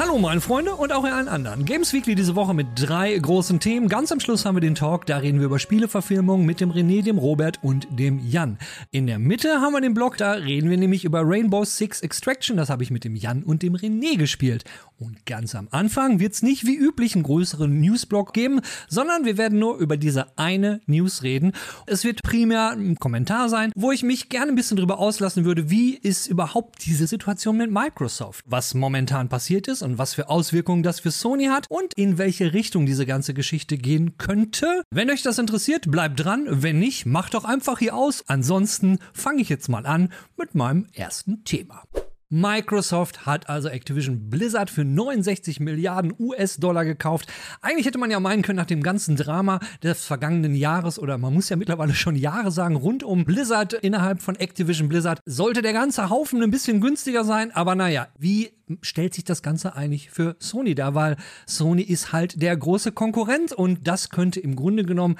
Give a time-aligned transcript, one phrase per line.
[0.00, 1.64] Hallo meine Freunde und auch allen anderen.
[1.64, 3.88] Games Weekly diese Woche mit drei großen Themen.
[3.88, 7.02] Ganz am Schluss haben wir den Talk, da reden wir über Spieleverfilmungen mit dem René,
[7.02, 8.58] dem Robert und dem Jan.
[8.92, 12.56] In der Mitte haben wir den Blog, da reden wir nämlich über Rainbow Six Extraction,
[12.56, 14.62] das habe ich mit dem Jan und dem René gespielt.
[15.00, 19.36] Und ganz am Anfang wird es nicht wie üblich einen größeren Newsblog geben, sondern wir
[19.36, 21.52] werden nur über diese eine News reden.
[21.86, 25.70] Es wird primär ein Kommentar sein, wo ich mich gerne ein bisschen drüber auslassen würde,
[25.70, 30.82] wie ist überhaupt diese Situation mit Microsoft, was momentan passiert ist und was für Auswirkungen
[30.82, 34.82] das für Sony hat und in welche Richtung diese ganze Geschichte gehen könnte.
[34.90, 36.46] Wenn euch das interessiert, bleibt dran.
[36.48, 38.24] Wenn nicht, macht doch einfach hier aus.
[38.28, 41.82] Ansonsten fange ich jetzt mal an mit meinem ersten Thema.
[42.30, 47.26] Microsoft hat also Activision Blizzard für 69 Milliarden US-Dollar gekauft.
[47.62, 51.32] Eigentlich hätte man ja meinen können, nach dem ganzen Drama des vergangenen Jahres oder man
[51.32, 55.72] muss ja mittlerweile schon Jahre sagen, rund um Blizzard innerhalb von Activision Blizzard sollte der
[55.72, 57.50] ganze Haufen ein bisschen günstiger sein.
[57.52, 58.50] Aber naja, wie
[58.82, 60.94] stellt sich das Ganze eigentlich für Sony dar?
[60.94, 61.16] Weil
[61.46, 65.16] Sony ist halt der große Konkurrent und das könnte im Grunde genommen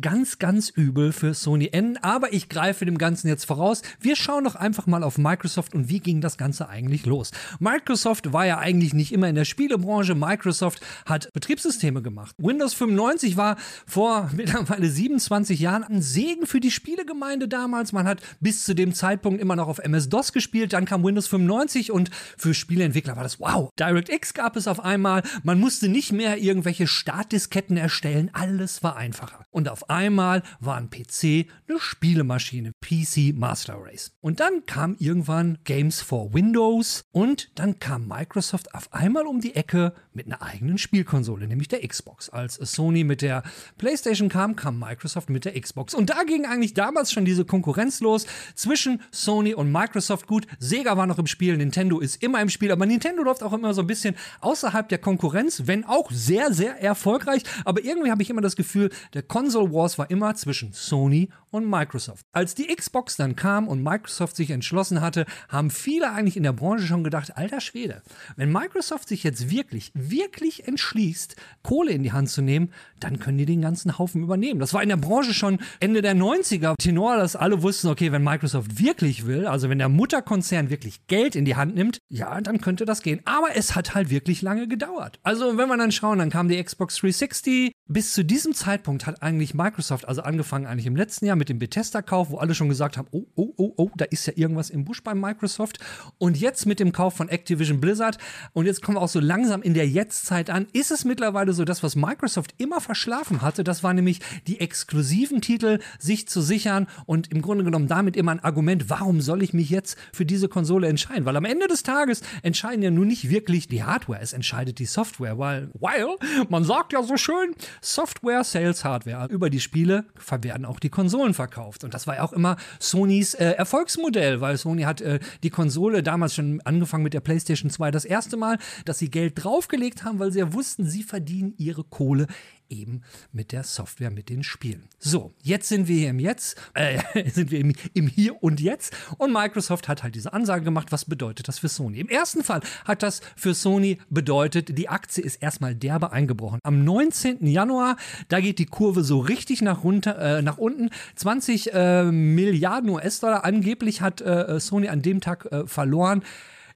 [0.00, 1.96] ganz, ganz übel für Sony enden.
[1.98, 3.82] Aber ich greife dem Ganzen jetzt voraus.
[4.00, 7.30] Wir schauen doch einfach mal auf Microsoft und wie ging das Ganze eigentlich los?
[7.58, 10.14] Microsoft war ja eigentlich nicht immer in der Spielebranche.
[10.14, 12.34] Microsoft hat Betriebssysteme gemacht.
[12.38, 17.92] Windows 95 war vor mittlerweile 27 Jahren ein Segen für die Spielegemeinde damals.
[17.92, 20.72] Man hat bis zu dem Zeitpunkt immer noch auf MS-DOS gespielt.
[20.72, 22.54] Dann kam Windows 95 und für
[22.92, 23.70] Spieleentwickler war das wow.
[23.78, 25.22] DirectX gab es auf einmal.
[25.42, 28.30] Man musste nicht mehr irgendwelche Startdisketten erstellen.
[28.32, 29.44] Alles war einfacher.
[29.50, 32.72] Und auf einmal war ein PC eine Spielemaschine.
[32.80, 34.12] PC Master Race.
[34.20, 36.32] Und dann kam irgendwann Games for.
[36.34, 41.68] Windows und dann kam Microsoft auf einmal um die Ecke mit einer eigenen Spielkonsole, nämlich
[41.68, 42.28] der Xbox.
[42.28, 43.42] Als Sony mit der
[43.78, 45.94] PlayStation kam, kam Microsoft mit der Xbox.
[45.94, 50.26] Und da ging eigentlich damals schon diese Konkurrenz los zwischen Sony und Microsoft.
[50.26, 53.52] Gut, Sega war noch im Spiel, Nintendo ist immer im Spiel, aber Nintendo läuft auch
[53.52, 57.42] immer so ein bisschen außerhalb der Konkurrenz, wenn auch sehr, sehr erfolgreich.
[57.64, 61.68] Aber irgendwie habe ich immer das Gefühl, der Console Wars war immer zwischen Sony und
[61.68, 62.24] Microsoft.
[62.32, 66.52] Als die Xbox dann kam und Microsoft sich entschlossen hatte, haben viele eigentlich in der
[66.52, 68.02] Branche schon gedacht, alter Schwede,
[68.36, 73.38] wenn Microsoft sich jetzt wirklich, wirklich entschließt, Kohle in die Hand zu nehmen, dann können
[73.38, 74.60] die den ganzen Haufen übernehmen.
[74.60, 78.24] Das war in der Branche schon Ende der 90er Tenor, dass alle wussten, okay, wenn
[78.24, 82.60] Microsoft wirklich will, also wenn der Mutterkonzern wirklich Geld in die Hand nimmt, ja, dann
[82.60, 83.20] könnte das gehen.
[83.26, 85.20] Aber es hat halt wirklich lange gedauert.
[85.22, 87.72] Also wenn wir dann schauen, dann kam die Xbox 360.
[87.88, 91.58] Bis zu diesem Zeitpunkt hat eigentlich Microsoft, also angefangen eigentlich im letzten Jahr mit dem
[91.58, 94.84] Bethesda-Kauf, wo alle schon gesagt haben, oh, oh, oh, oh, da ist ja irgendwas im
[94.84, 95.80] Busch bei Microsoft.
[96.18, 98.16] Und jetzt mit dem Kauf von Activision Blizzard,
[98.52, 101.64] und jetzt kommen wir auch so langsam in der Jetztzeit an, ist es mittlerweile so,
[101.64, 106.86] das, was Microsoft immer verschlafen hatte, das war nämlich die exklusiven Titel sich zu sichern
[107.06, 110.48] und im Grunde genommen damit immer ein Argument, warum soll ich mich jetzt für diese
[110.48, 111.24] Konsole entscheiden?
[111.24, 114.86] Weil am Ende des Tages entscheiden ja nun nicht wirklich die Hardware, es entscheidet die
[114.86, 116.06] Software, weil, weil
[116.48, 119.26] man sagt ja so schön, Software Sales Hardware.
[119.28, 120.04] Über die Spiele
[120.40, 121.84] werden auch die Konsolen verkauft.
[121.84, 126.02] Und das war ja auch immer Sonys äh, Erfolgsmodell, weil Sony hat äh, die Konsole
[126.02, 130.18] damals schon angefangen mit der PlayStation 2 das erste Mal, dass sie Geld draufgelegt haben,
[130.18, 132.26] weil sie ja wussten, sie verdienen ihre Kohle
[132.72, 133.02] eben
[133.32, 134.88] mit der Software, mit den Spielen.
[134.98, 136.98] So, jetzt sind wir hier im Jetzt, äh,
[137.30, 141.04] sind wir im, im Hier und Jetzt und Microsoft hat halt diese Ansage gemacht, was
[141.04, 142.00] bedeutet das für Sony?
[142.00, 146.60] Im ersten Fall hat das für Sony bedeutet, die Aktie ist erstmal derbe eingebrochen.
[146.62, 147.46] Am 19.
[147.46, 147.96] Januar,
[148.28, 150.90] da geht die Kurve so richtig nach, runter, äh, nach unten.
[151.16, 156.22] 20 äh, Milliarden US-Dollar angeblich hat äh, Sony an dem Tag äh, verloren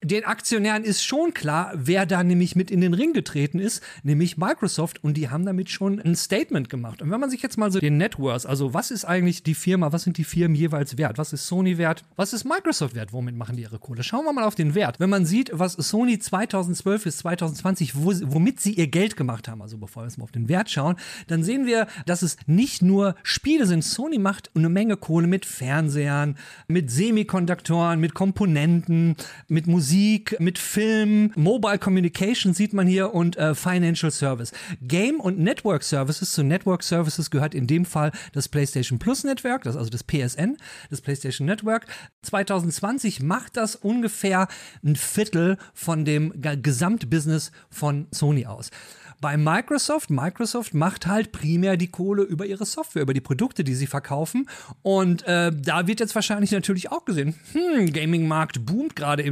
[0.02, 4.36] den Aktionären ist schon klar, wer da nämlich mit in den Ring getreten ist, nämlich
[4.36, 7.02] Microsoft und die haben damit schon ein Statement gemacht.
[7.02, 9.92] Und wenn man sich jetzt mal so den Networks, also was ist eigentlich die Firma,
[9.92, 11.18] was sind die Firmen jeweils wert?
[11.18, 12.04] Was ist Sony wert?
[12.16, 13.12] Was ist Microsoft wert?
[13.12, 14.02] Womit machen die ihre Kohle?
[14.02, 15.00] Schauen wir mal auf den Wert.
[15.00, 19.62] Wenn man sieht, was Sony 2012 bis 2020, wo, womit sie ihr Geld gemacht haben,
[19.62, 20.96] also bevor wir jetzt mal auf den Wert schauen,
[21.26, 23.82] dann sehen wir, dass es nicht nur Spiele sind.
[23.82, 26.36] Sony macht eine Menge Kohle mit Fernsehern,
[26.68, 29.16] mit Semikonduktoren, mit Komponenten,
[29.48, 34.50] mit Musik Musik, mit Film, Mobile Communication sieht man hier und äh, Financial Service.
[34.82, 36.32] Game und Network Services.
[36.32, 40.56] Zu Network Services gehört in dem Fall das PlayStation Plus Network, das also das PSN,
[40.90, 41.86] das PlayStation Network.
[42.22, 44.48] 2020 macht das ungefähr
[44.84, 48.72] ein Viertel von dem Gesamtbusiness von Sony aus.
[49.20, 50.10] Bei Microsoft.
[50.10, 54.48] Microsoft macht halt primär die Kohle über ihre Software, über die Produkte, die sie verkaufen.
[54.82, 59.24] Und äh, da wird jetzt wahrscheinlich natürlich auch gesehen, hm, Gaming-Markt boomt gerade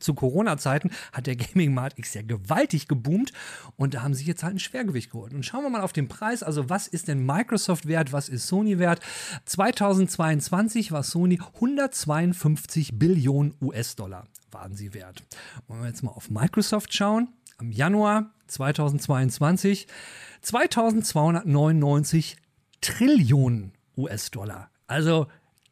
[0.00, 3.32] zu Corona-Zeiten, hat der Gaming-Markt ist ja gewaltig geboomt.
[3.76, 5.32] Und da haben sie jetzt halt ein Schwergewicht geholt.
[5.32, 6.42] Und schauen wir mal auf den Preis.
[6.42, 8.12] Also was ist denn Microsoft wert?
[8.12, 9.00] Was ist Sony wert?
[9.46, 15.22] 2022 war Sony 152 Billionen US-Dollar waren sie wert.
[15.66, 17.28] Wollen wir jetzt mal auf Microsoft schauen?
[17.58, 19.86] Am Januar 2022
[20.42, 22.36] 2299
[22.80, 24.70] Trillionen US-Dollar.
[24.86, 25.26] Also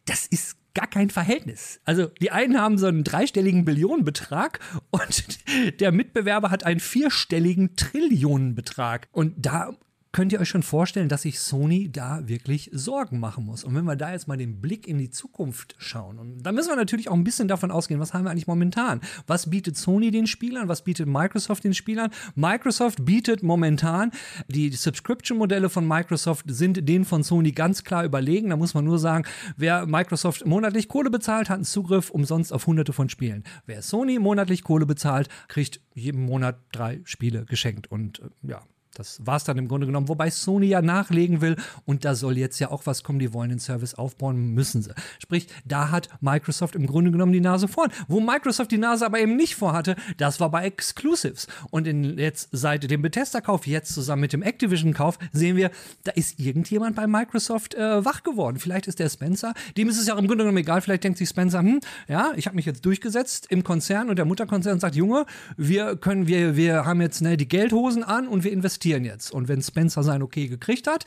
[0.04, 1.80] das ist gar kein Verhältnis.
[1.84, 4.60] Also die einen haben so einen dreistelligen Billionenbetrag
[4.90, 5.38] und
[5.80, 9.08] der Mitbewerber hat einen vierstelligen Trillionenbetrag.
[9.12, 9.76] Und da
[10.12, 13.62] könnt ihr euch schon vorstellen, dass sich Sony da wirklich Sorgen machen muss.
[13.64, 16.68] Und wenn wir da jetzt mal den Blick in die Zukunft schauen, und da müssen
[16.68, 19.00] wir natürlich auch ein bisschen davon ausgehen, was haben wir eigentlich momentan?
[19.26, 20.68] Was bietet Sony den Spielern?
[20.68, 22.10] Was bietet Microsoft den Spielern?
[22.34, 24.10] Microsoft bietet momentan,
[24.48, 28.50] die Subscription-Modelle von Microsoft sind denen von Sony ganz klar überlegen.
[28.50, 29.24] Da muss man nur sagen,
[29.56, 33.44] wer Microsoft monatlich Kohle bezahlt, hat einen Zugriff umsonst auf hunderte von Spielen.
[33.66, 37.90] Wer Sony monatlich Kohle bezahlt, kriegt jeden Monat drei Spiele geschenkt.
[37.90, 38.62] Und äh, ja,
[38.94, 42.36] das war es dann im Grunde genommen, wobei Sony ja nachlegen will und da soll
[42.36, 44.90] jetzt ja auch was kommen, die wollen den Service aufbauen, müssen sie.
[45.20, 47.90] Sprich, da hat Microsoft im Grunde genommen die Nase vorn.
[48.08, 51.46] Wo Microsoft die Nase aber eben nicht vorhatte, das war bei Exclusives.
[51.70, 55.70] Und in, jetzt seit dem Bethesda-Kauf, jetzt zusammen mit dem Activision-Kauf, sehen wir,
[56.04, 58.58] da ist irgendjemand bei Microsoft äh, wach geworden.
[58.58, 61.28] Vielleicht ist der Spencer, dem ist es ja im Grunde genommen egal, vielleicht denkt sich
[61.28, 65.26] Spencer, hm, ja, ich habe mich jetzt durchgesetzt im Konzern und der Mutterkonzern sagt, Junge,
[65.56, 69.32] wir können, wir, wir haben jetzt ne, die Geldhosen an und wir investieren investieren jetzt.
[69.32, 71.04] Und wenn Spencer sein Okay gekriegt hat,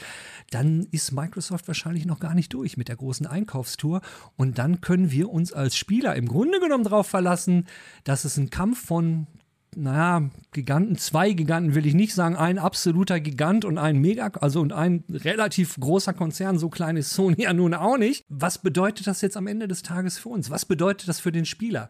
[0.52, 4.02] dann ist Microsoft wahrscheinlich noch gar nicht durch mit der großen Einkaufstour.
[4.38, 7.68] Und dann können wir uns als Spieler im Grunde genommen darauf verlassen,
[8.04, 9.28] dass es ein Kampf von
[9.76, 14.62] naja, Giganten, zwei Giganten will ich nicht sagen, ein absoluter Gigant und ein Mega, also
[14.62, 18.24] und ein relativ großer Konzern, so klein ist Sony ja nun auch nicht.
[18.30, 20.52] Was bedeutet das jetzt am Ende des Tages für uns?
[20.52, 21.90] Was bedeutet das für den Spieler?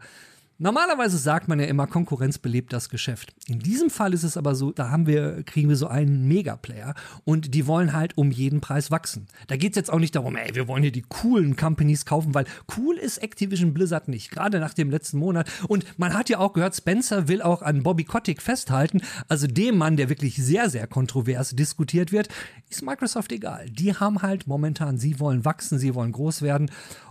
[0.58, 3.34] Normalerweise sagt man ja immer, Konkurrenz belebt das Geschäft.
[3.48, 6.94] In diesem Fall ist es aber so, da haben wir, kriegen wir so einen Megaplayer
[7.24, 9.26] und die wollen halt um jeden Preis wachsen.
[9.48, 12.34] Da geht es jetzt auch nicht darum, ey, wir wollen hier die coolen Companies kaufen,
[12.34, 12.46] weil
[12.76, 15.50] cool ist Activision Blizzard nicht, gerade nach dem letzten Monat.
[15.66, 19.76] Und man hat ja auch gehört, Spencer will auch an Bobby Kotick festhalten, also dem
[19.76, 22.28] Mann, der wirklich sehr, sehr kontrovers diskutiert wird,
[22.70, 23.68] ist Microsoft egal.
[23.70, 26.70] Die haben halt momentan, sie wollen wachsen, sie wollen groß werden.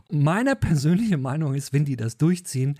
[0.10, 2.80] Meine persönliche Meinung ist, wenn die das durchziehen,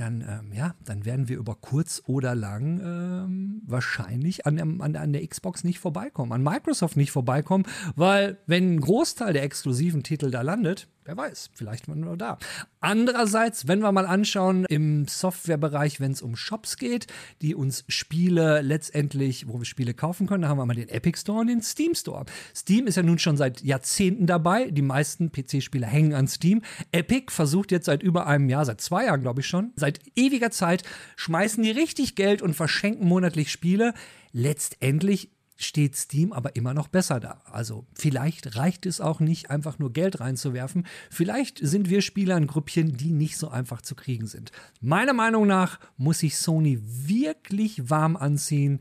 [0.00, 5.12] dann, ähm, ja, dann werden wir über kurz oder lang ähm, wahrscheinlich an, an, an
[5.12, 7.64] der Xbox nicht vorbeikommen, an Microsoft nicht vorbeikommen,
[7.96, 12.36] weil wenn ein Großteil der exklusiven Titel da landet, Wer weiß, vielleicht waren wir da.
[12.80, 17.06] Andererseits, wenn wir mal anschauen, im Softwarebereich, wenn es um Shops geht,
[17.40, 21.18] die uns Spiele letztendlich, wo wir Spiele kaufen können, da haben wir mal den Epic
[21.18, 22.26] Store und den Steam Store.
[22.54, 24.70] Steam ist ja nun schon seit Jahrzehnten dabei.
[24.70, 26.60] Die meisten PC-Spiele hängen an Steam.
[26.92, 30.50] Epic versucht jetzt seit über einem Jahr, seit zwei Jahren, glaube ich schon, seit ewiger
[30.50, 30.82] Zeit,
[31.16, 33.94] schmeißen die richtig Geld und verschenken monatlich Spiele.
[34.32, 37.42] Letztendlich steht Steam aber immer noch besser da.
[37.50, 40.86] Also vielleicht reicht es auch nicht, einfach nur Geld reinzuwerfen.
[41.10, 44.52] Vielleicht sind wir Spieler ein Grüppchen, die nicht so einfach zu kriegen sind.
[44.80, 48.80] Meiner Meinung nach muss sich Sony wirklich warm anziehen,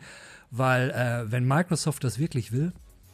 [0.51, 2.71] weil äh, wenn Microsoft das wirklich will,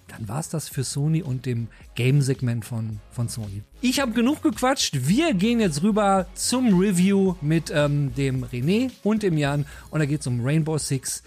[0.10, 3.64] dann war es das für Sony und dem Game-Segment von, von Sony.
[3.82, 5.08] Ich habe genug gequatscht.
[5.08, 9.66] Wir gehen jetzt rüber zum Review mit ähm, dem René und dem Jan.
[9.90, 11.24] Und da geht es um Rainbow Six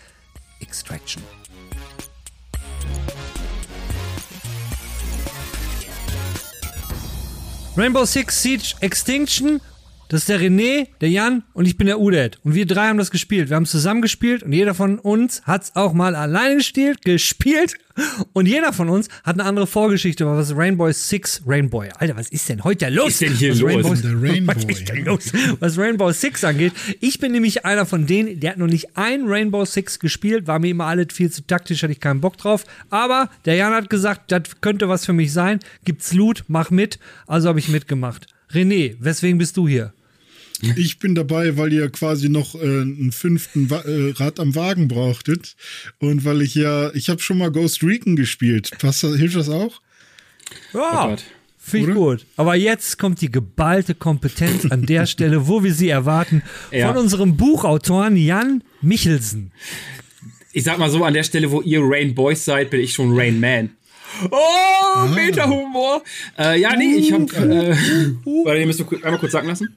[0.60, 1.22] Extraction.
[7.76, 9.60] Rainbow Six Siege Extinction.
[10.08, 12.38] Das ist der René, der Jan und ich bin der Udet.
[12.44, 13.48] Und wir drei haben das gespielt.
[13.50, 17.74] Wir haben zusammen gespielt und jeder von uns hat es auch mal alleine gespielt, gespielt.
[18.34, 21.82] Und jeder von uns hat eine andere Vorgeschichte, was Rainbow Six Rainbow.
[21.98, 23.06] Alter, was ist denn heute los?
[23.06, 23.72] Was ist denn hier was los?
[23.72, 23.88] Rainbow,
[24.22, 25.32] Rainbow, was ist denn los?
[25.60, 26.72] Was Rainbow Six angeht.
[27.00, 30.58] Ich bin nämlich einer von denen, der hat noch nicht ein Rainbow Six gespielt, war
[30.58, 32.64] mir immer alles viel zu taktisch, hatte ich keinen Bock drauf.
[32.90, 35.58] Aber der Jan hat gesagt, das könnte was für mich sein.
[35.84, 36.98] Gibt's Loot, mach mit.
[37.26, 38.26] Also habe ich mitgemacht.
[38.52, 39.92] René, weswegen bist du hier?
[40.76, 44.88] Ich bin dabei, weil ihr quasi noch äh, einen fünften Wa äh, Rad am Wagen
[44.88, 45.56] brauchtet.
[45.98, 48.70] Und weil ich ja, ich habe schon mal Ghost Recon gespielt.
[48.78, 49.80] Passt das, hilft das auch?
[50.72, 51.16] Ja, oh
[51.58, 52.26] finde ich gut.
[52.36, 56.88] Aber jetzt kommt die geballte Kompetenz an der Stelle, wo wir sie erwarten, ja.
[56.88, 59.52] von unserem Buchautoren Jan Michelsen.
[60.52, 63.18] Ich sag mal so, an der Stelle, wo ihr Rain Boys seid, bin ich schon
[63.18, 63.70] Rain Man.
[64.30, 65.06] Oh, ah.
[65.14, 66.02] Meta-Humor.
[66.38, 67.30] Äh, ja, nee, ich hab.
[67.32, 67.70] Äh,
[68.44, 69.76] warte, ihr müsst einmal kurz sagen lassen.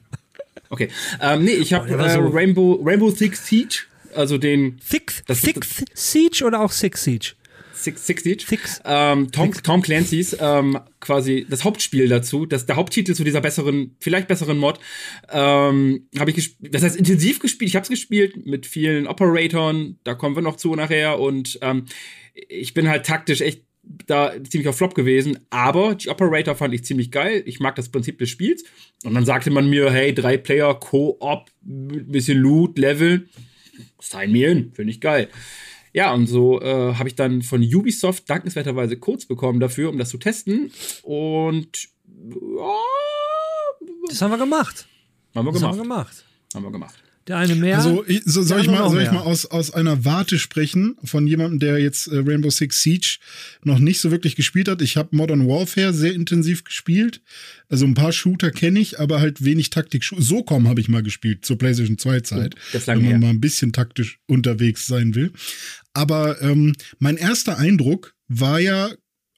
[0.70, 0.88] Okay.
[1.20, 3.80] Ähm, nee, ich habe oh, äh, so Rainbow, Rainbow Six Siege
[4.14, 4.78] also den.
[4.82, 7.32] Six, Six Siege oder auch Six Siege?
[7.72, 8.44] Six, Six Siege.
[8.46, 8.80] Six.
[8.84, 9.62] Ähm, Tom, Six.
[9.62, 14.58] Tom Clancy's ähm, quasi das Hauptspiel dazu, das der Haupttitel zu dieser besseren, vielleicht besseren
[14.58, 14.78] Mod.
[15.30, 17.70] Ähm, habe ich gespielt, das heißt intensiv gespielt.
[17.70, 19.98] Ich habe es gespielt mit vielen Operatoren.
[20.04, 21.86] Da kommen wir noch zu nachher und ähm,
[22.34, 23.64] ich bin halt taktisch echt
[24.10, 27.42] da ziemlich auf Flop gewesen, aber die Operator fand ich ziemlich geil.
[27.46, 28.64] Ich mag das Prinzip des Spiels.
[29.04, 33.28] Und dann sagte man mir, hey, drei Player, Co-op, bisschen Loot, Level,
[34.00, 35.28] sign mir hin, finde ich geil.
[35.92, 40.10] Ja, und so äh, habe ich dann von Ubisoft dankenswerterweise Codes bekommen dafür, um das
[40.10, 40.70] zu testen.
[41.02, 41.88] Und
[42.58, 42.74] ja,
[44.08, 44.86] das haben wir gemacht.
[45.34, 45.72] Haben wir das gemacht.
[45.72, 46.24] Haben wir gemacht.
[46.54, 47.09] Haben wir gemacht.
[47.28, 47.76] Der eine mehr.
[47.76, 51.26] Also ich, so, soll, ich mal, soll ich mal aus, aus einer Warte sprechen von
[51.26, 53.18] jemandem, der jetzt äh, Rainbow Six Siege
[53.62, 54.80] noch nicht so wirklich gespielt hat.
[54.80, 57.20] Ich habe Modern Warfare sehr intensiv gespielt.
[57.68, 60.04] Also ein paar Shooter kenne ich, aber halt wenig Taktik.
[60.04, 63.18] So kommen habe ich mal gespielt zur PlayStation 2 Zeit, oh, wenn man her.
[63.18, 65.32] mal ein bisschen taktisch unterwegs sein will.
[65.92, 68.90] Aber ähm, mein erster Eindruck war ja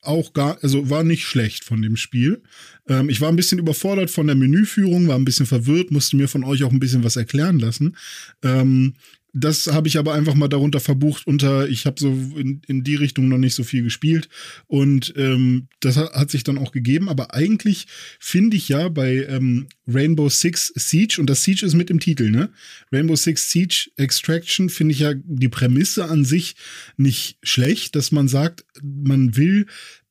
[0.02, 2.42] auch gar, also war nicht schlecht von dem Spiel.
[2.88, 6.28] Ähm, ich war ein bisschen überfordert von der Menüführung, war ein bisschen verwirrt, musste mir
[6.28, 7.96] von euch auch ein bisschen was erklären lassen.
[8.42, 8.94] Ähm,
[9.32, 12.96] das habe ich aber einfach mal darunter verbucht unter, ich habe so in, in die
[12.96, 14.28] Richtung noch nicht so viel gespielt
[14.66, 17.08] und ähm, das hat sich dann auch gegeben.
[17.08, 17.86] Aber eigentlich
[18.18, 22.30] finde ich ja bei ähm, Rainbow Six Siege, und das Siege ist mit im Titel,
[22.30, 22.50] ne?
[22.92, 26.54] Rainbow Six Siege Extraction finde ich ja die Prämisse an sich
[26.98, 29.66] nicht schlecht, dass man sagt, man will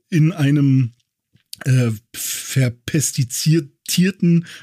[0.10, 0.94] in einem
[1.66, 3.72] äh, verpestizierten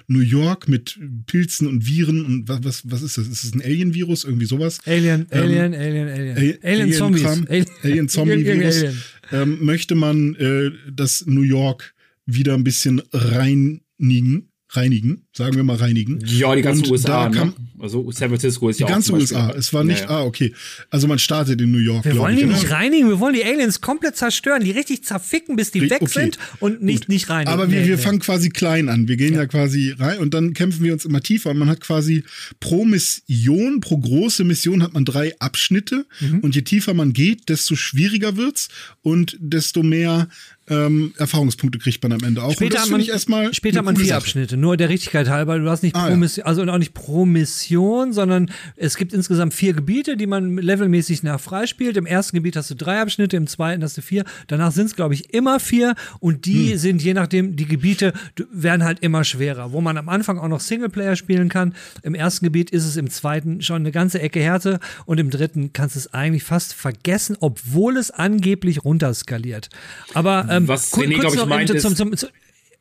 [0.07, 3.29] New York mit Pilzen und Viren und was, was, was ist das?
[3.29, 4.25] Ist das ein Alien-Virus?
[4.25, 4.81] Irgendwie sowas?
[4.87, 6.59] Alien, ähm, Alien, Alien, Alien.
[6.63, 7.25] Alien Zombies.
[7.25, 8.85] Alien, Alien Zombie-Virus.
[9.31, 11.95] Ähm, möchte man äh, das New York
[12.27, 16.19] wieder ein bisschen reinigen reinigen, sagen wir mal reinigen.
[16.27, 17.55] Ja, die ganze und USA, kam, ne?
[17.79, 19.51] Also San Francisco ist die ja ganze auch USA.
[19.57, 20.17] Es war nicht, ja, ja.
[20.17, 20.53] ah, okay.
[20.91, 22.05] Also man startet in New York.
[22.05, 25.55] Wir wollen ich, die nicht reinigen, wir wollen die Aliens komplett zerstören, die richtig zerficken,
[25.55, 26.21] bis die weg okay.
[26.21, 27.09] sind und nicht, Gut.
[27.11, 27.53] nicht reinigen.
[27.53, 29.07] Aber wir, wir fangen quasi klein an.
[29.07, 29.43] Wir gehen ja.
[29.43, 29.47] ja.
[29.47, 31.51] quasi rein und dann kämpfen wir uns immer tiefer.
[31.51, 32.25] Und man hat quasi
[32.59, 36.05] pro Mission, pro große Mission hat man drei Abschnitte.
[36.19, 36.41] Mhm.
[36.41, 38.71] Und je tiefer man geht, desto schwieriger wird's
[39.03, 40.29] und desto mehr
[40.71, 42.53] ähm, Erfahrungspunkte kriegt man am Ende auch.
[42.53, 44.19] Später hat man, erstmal später hat man vier Sache.
[44.19, 45.59] Abschnitte, nur der Richtigkeit halber.
[45.59, 49.55] Du hast nicht Ah, pro Mission, also auch nicht pro Mission, sondern es gibt insgesamt
[49.55, 51.97] vier Gebiete, die man levelmäßig nach freispielt.
[51.97, 54.25] Im ersten Gebiet hast du drei Abschnitte, im zweiten hast du vier.
[54.47, 56.79] Danach sind es, glaube ich, immer vier und die Hm.
[56.79, 58.13] sind, je nachdem, die Gebiete
[58.53, 59.73] werden halt immer schwerer.
[59.73, 61.75] Wo man am Anfang auch noch Singleplayer spielen kann.
[62.03, 65.73] Im ersten Gebiet ist es im zweiten schon eine ganze Ecke Härte und im dritten
[65.73, 69.69] kannst du es eigentlich fast vergessen, obwohl es angeblich runterskaliert.
[70.15, 72.29] Aber ähm, Was René, kurz glaub ich, meint, zum, zum, zum,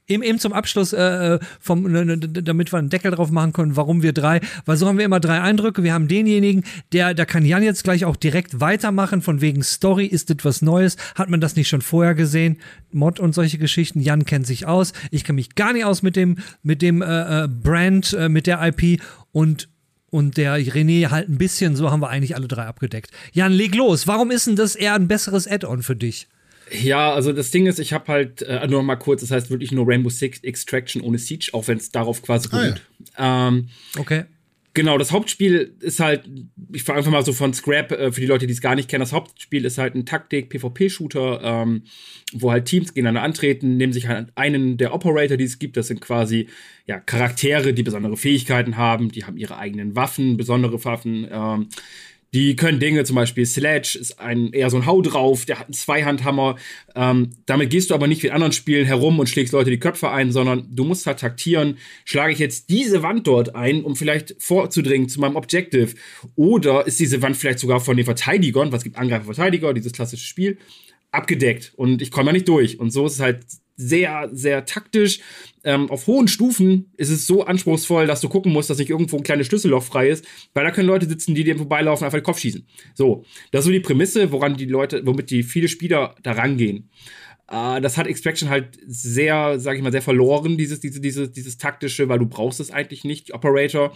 [0.09, 3.75] Eben, eben zum Abschluss, äh, vom, ne, ne, damit wir einen Deckel drauf machen können,
[3.75, 5.83] warum wir drei, weil so haben wir immer drei Eindrücke.
[5.83, 10.05] Wir haben denjenigen, der, da kann Jan jetzt gleich auch direkt weitermachen, von wegen Story,
[10.05, 10.95] ist das was Neues?
[11.15, 12.57] Hat man das nicht schon vorher gesehen?
[12.91, 13.99] Mod und solche Geschichten.
[13.99, 14.93] Jan kennt sich aus.
[15.11, 18.47] Ich kenne mich gar nicht aus mit dem, mit dem äh, äh, Brand, äh, mit
[18.47, 19.67] der IP und
[20.09, 23.11] und der René halt ein bisschen, so haben wir eigentlich alle drei abgedeckt.
[23.33, 24.07] Jan, leg los.
[24.07, 26.29] Warum ist denn das eher ein besseres Add-on für dich?
[26.71, 29.49] Ja, also das Ding ist, ich habe halt äh, nur noch mal kurz, das heißt
[29.49, 32.81] wirklich nur Rainbow Six Extraction ohne Siege, auch wenn es darauf quasi Ah, beruht.
[33.17, 34.23] Ähm, Okay.
[34.73, 36.29] Genau, das Hauptspiel ist halt,
[36.71, 38.87] ich fange einfach mal so von Scrap, äh, für die Leute, die es gar nicht
[38.87, 41.81] kennen, das Hauptspiel ist halt ein Taktik-PvP-Shooter, ähm,
[42.33, 45.87] wo halt Teams gegeneinander antreten, nehmen sich halt einen der Operator, die es gibt, das
[45.87, 46.47] sind quasi
[46.85, 51.69] ja, Charaktere, die besondere Fähigkeiten haben, die haben ihre eigenen Waffen, besondere Waffen, ähm,
[52.33, 55.67] die können Dinge, zum Beispiel Sledge ist ein, eher so ein Hau drauf, der hat
[55.67, 56.57] einen Zweihandhammer.
[56.95, 59.79] Ähm, damit gehst du aber nicht wie in anderen Spielen herum und schlägst Leute die
[59.79, 61.77] Köpfe ein, sondern du musst halt taktieren.
[62.05, 65.95] Schlage ich jetzt diese Wand dort ein, um vielleicht vorzudringen zu meinem Objective?
[66.35, 70.25] Oder ist diese Wand vielleicht sogar von den Verteidigern, was gibt Angreifer, Verteidiger, dieses klassische
[70.25, 70.57] Spiel,
[71.11, 72.79] abgedeckt und ich komme da nicht durch.
[72.79, 73.45] Und so ist es halt
[73.77, 75.19] sehr, sehr taktisch.
[75.63, 79.17] Ähm, auf hohen Stufen ist es so anspruchsvoll, dass du gucken musst, dass nicht irgendwo
[79.17, 82.23] ein kleines Schlüsselloch frei ist, weil da können Leute sitzen, die dir vorbeilaufen, einfach den
[82.23, 82.67] Kopf schießen.
[82.95, 86.89] So, das ist so die Prämisse, woran die Leute, womit die viele Spieler da rangehen.
[87.49, 91.57] Äh, das hat Extraction halt sehr, sag ich mal, sehr verloren, dieses, diese, diese, dieses
[91.57, 93.33] taktische, weil du brauchst es eigentlich nicht.
[93.33, 93.93] Operator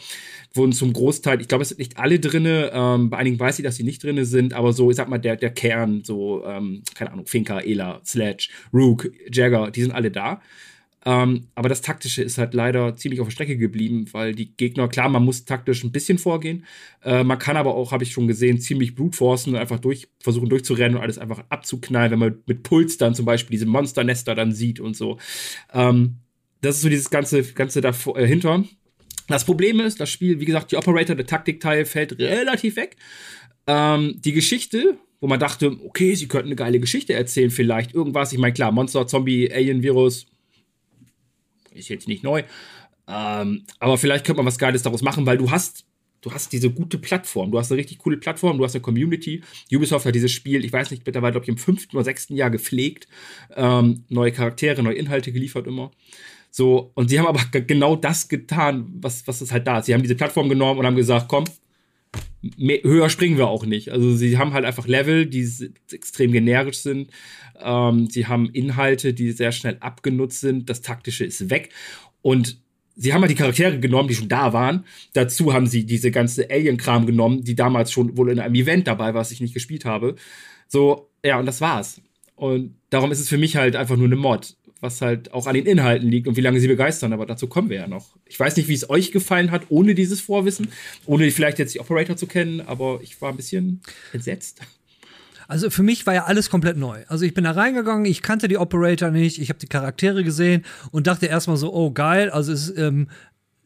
[0.54, 3.64] wurden zum Großteil, ich glaube, es sind nicht alle drinne, ähm, bei einigen weiß ich,
[3.64, 6.84] dass sie nicht drinne sind, aber so, ich sag mal, der, der Kern, so, ähm,
[6.96, 10.42] keine Ahnung, Finker, Ela, Sledge, Rook, Jagger, die sind alle da.
[11.04, 14.88] Ähm, aber das Taktische ist halt leider ziemlich auf der Strecke geblieben, weil die Gegner,
[14.88, 16.66] klar, man muss taktisch ein bisschen vorgehen.
[17.04, 20.50] Äh, man kann aber auch, habe ich schon gesehen, ziemlich brutforcen und einfach durch, versuchen
[20.50, 24.52] durchzurennen und alles einfach abzuknallen, wenn man mit Puls dann zum Beispiel diese Monsternester dann
[24.52, 25.18] sieht und so.
[25.74, 26.18] Ähm,
[26.62, 28.64] das ist so dieses ganze, ganze dahinter.
[29.28, 32.98] Das Problem ist, das Spiel, wie gesagt, die Operator, der Taktikteil fällt relativ weg.
[33.66, 38.34] Ähm, die Geschichte, wo man dachte, okay, sie könnten eine geile Geschichte erzählen, vielleicht irgendwas.
[38.34, 40.28] Ich meine, klar, Monster, Zombie, Alien, Virus
[41.82, 42.44] ist jetzt nicht neu.
[43.08, 45.86] Ähm, aber vielleicht könnte man was Geiles daraus machen, weil du hast,
[46.22, 47.52] du hast diese gute Plattform.
[47.52, 49.42] Du hast eine richtig coole Plattform, du hast eine Community.
[49.74, 52.50] Ubisoft hat dieses Spiel, ich weiß nicht, mittlerweile, glaube ich, im fünften oder sechsten Jahr
[52.50, 53.08] gepflegt.
[53.56, 55.92] Ähm, neue Charaktere, neue Inhalte geliefert immer.
[56.52, 59.86] So, und sie haben aber genau das getan, was, was ist halt da ist.
[59.86, 61.46] Sie haben diese Plattform genommen und haben gesagt, komm,
[62.42, 63.90] mehr, höher springen wir auch nicht.
[63.90, 65.48] Also sie haben halt einfach Level, die
[65.92, 67.12] extrem generisch sind.
[67.60, 70.70] Ähm, sie haben Inhalte, die sehr schnell abgenutzt sind.
[70.70, 71.70] Das Taktische ist weg.
[72.22, 72.60] Und
[72.96, 74.86] sie haben halt die Charaktere genommen, die schon da waren.
[75.14, 79.14] Dazu haben sie diese ganze Alien-Kram genommen, die damals schon wohl in einem Event dabei
[79.14, 80.16] war, was ich nicht gespielt habe.
[80.68, 82.02] So, ja, und das war's.
[82.36, 85.54] Und darum ist es für mich halt einfach nur eine Mod was halt auch an
[85.54, 88.18] den Inhalten liegt und wie lange sie begeistern, aber dazu kommen wir ja noch.
[88.26, 90.70] Ich weiß nicht, wie es euch gefallen hat, ohne dieses Vorwissen,
[91.06, 94.62] ohne vielleicht jetzt die Operator zu kennen, aber ich war ein bisschen entsetzt.
[95.48, 97.04] Also für mich war ja alles komplett neu.
[97.08, 100.64] Also ich bin da reingegangen, ich kannte die Operator nicht, ich habe die Charaktere gesehen
[100.92, 103.10] und dachte erstmal so, oh geil, also es ist ähm,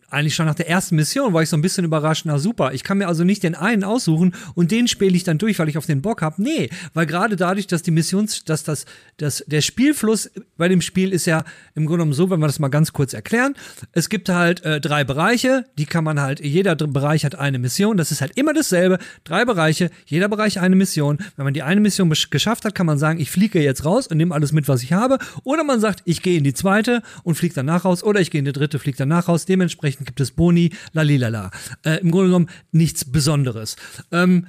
[0.09, 2.83] eigentlich schon nach der ersten Mission war ich so ein bisschen überrascht, na super, ich
[2.83, 5.77] kann mir also nicht den einen aussuchen und den spiele ich dann durch, weil ich
[5.77, 6.41] auf den Bock habe.
[6.41, 8.85] Nee, weil gerade dadurch, dass die Missions, dass das,
[9.17, 11.43] das, der Spielfluss bei dem Spiel ist ja
[11.73, 13.55] im Grunde genommen so, wenn wir das mal ganz kurz erklären.
[13.91, 17.97] Es gibt halt äh, drei Bereiche, die kann man halt, jeder Bereich hat eine Mission,
[17.97, 18.99] das ist halt immer dasselbe.
[19.23, 21.17] Drei Bereiche, jeder Bereich eine Mission.
[21.35, 24.17] Wenn man die eine Mission geschafft hat, kann man sagen, ich fliege jetzt raus und
[24.17, 25.17] nehme alles mit, was ich habe.
[25.43, 28.03] Oder man sagt, ich gehe in die zweite und fliege danach raus.
[28.03, 29.45] Oder ich gehe in die dritte, fliege danach raus.
[29.45, 31.51] Dementsprechend Dementsprechend gibt es Boni, lalilala.
[31.83, 33.75] Äh, Im Grunde genommen nichts Besonderes.
[34.11, 34.47] Ähm,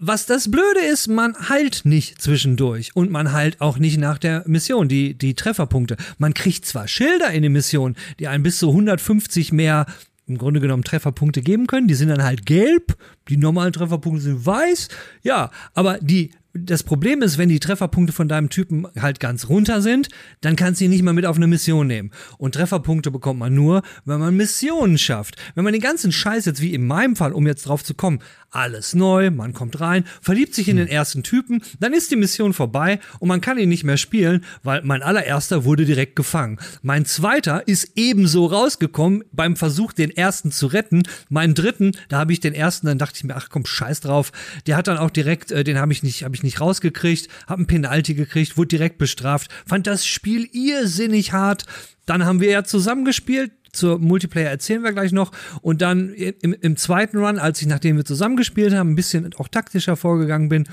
[0.00, 4.44] was das Blöde ist, man heilt nicht zwischendurch und man heilt auch nicht nach der
[4.46, 5.96] Mission, die, die Trefferpunkte.
[6.18, 9.86] Man kriegt zwar Schilder in der Mission, die einen bis zu 150 mehr
[10.26, 11.88] im Grunde genommen Trefferpunkte geben können.
[11.88, 12.96] Die sind dann halt gelb,
[13.28, 14.88] die normalen Trefferpunkte sind weiß.
[15.22, 16.30] Ja, aber die
[16.64, 20.08] das Problem ist, wenn die Trefferpunkte von deinem Typen halt ganz runter sind,
[20.40, 22.10] dann kannst du ihn nicht mal mit auf eine Mission nehmen.
[22.38, 25.36] Und Trefferpunkte bekommt man nur, wenn man Missionen schafft.
[25.54, 28.20] Wenn man den ganzen Scheiß jetzt, wie in meinem Fall, um jetzt drauf zu kommen,
[28.50, 32.54] alles neu, man kommt rein, verliebt sich in den ersten Typen, dann ist die Mission
[32.54, 36.58] vorbei und man kann ihn nicht mehr spielen, weil mein allererster wurde direkt gefangen.
[36.82, 41.02] Mein zweiter ist ebenso rausgekommen beim Versuch, den ersten zu retten.
[41.28, 44.32] Mein dritten, da habe ich den ersten, dann dachte ich mir, ach komm, scheiß drauf.
[44.66, 47.58] Der hat dann auch direkt, äh, den habe ich nicht, habe ich nicht rausgekriegt, habe
[47.58, 51.64] einen Penalty gekriegt, wurde direkt bestraft, fand das Spiel irrsinnig hart.
[52.06, 55.32] Dann haben wir ja zusammengespielt, zur Multiplayer erzählen wir gleich noch.
[55.62, 59.48] Und dann im, im zweiten Run, als ich, nachdem wir zusammengespielt haben, ein bisschen auch
[59.48, 60.64] taktischer vorgegangen bin,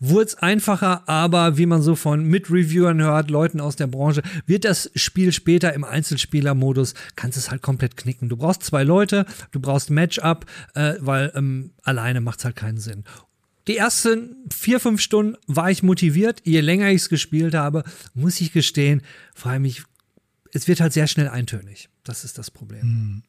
[0.00, 4.64] wurde es einfacher, aber wie man so von Mit-Reviewern hört, Leuten aus der Branche, wird
[4.64, 8.28] das Spiel später im Einzelspieler-Modus, kannst es halt komplett knicken.
[8.28, 12.78] Du brauchst zwei Leute, du brauchst Matchup, äh, weil ähm, alleine macht es halt keinen
[12.78, 13.04] Sinn.
[13.68, 16.40] Die ersten vier, fünf Stunden war ich motiviert.
[16.44, 19.02] Je länger ich es gespielt habe, muss ich gestehen,
[19.34, 19.82] vor allem ich
[20.52, 21.90] es wird halt sehr schnell eintönig.
[22.04, 22.80] Das ist das Problem.
[22.80, 23.22] Hm.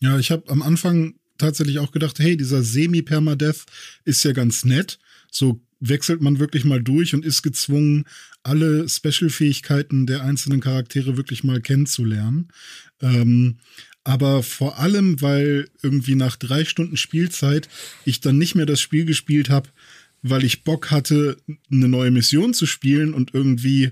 [0.00, 3.64] Ja, ich habe am Anfang tatsächlich auch gedacht, hey, dieser Semi-Permadeath
[4.04, 4.98] ist ja ganz nett.
[5.30, 8.04] So wechselt man wirklich mal durch und ist gezwungen,
[8.42, 12.48] alle Special-Fähigkeiten der einzelnen Charaktere wirklich mal kennenzulernen.
[13.00, 13.58] Ähm,
[14.06, 17.68] aber vor allem, weil irgendwie nach drei Stunden Spielzeit
[18.04, 19.68] ich dann nicht mehr das Spiel gespielt habe,
[20.22, 21.38] weil ich Bock hatte,
[21.72, 23.90] eine neue Mission zu spielen und irgendwie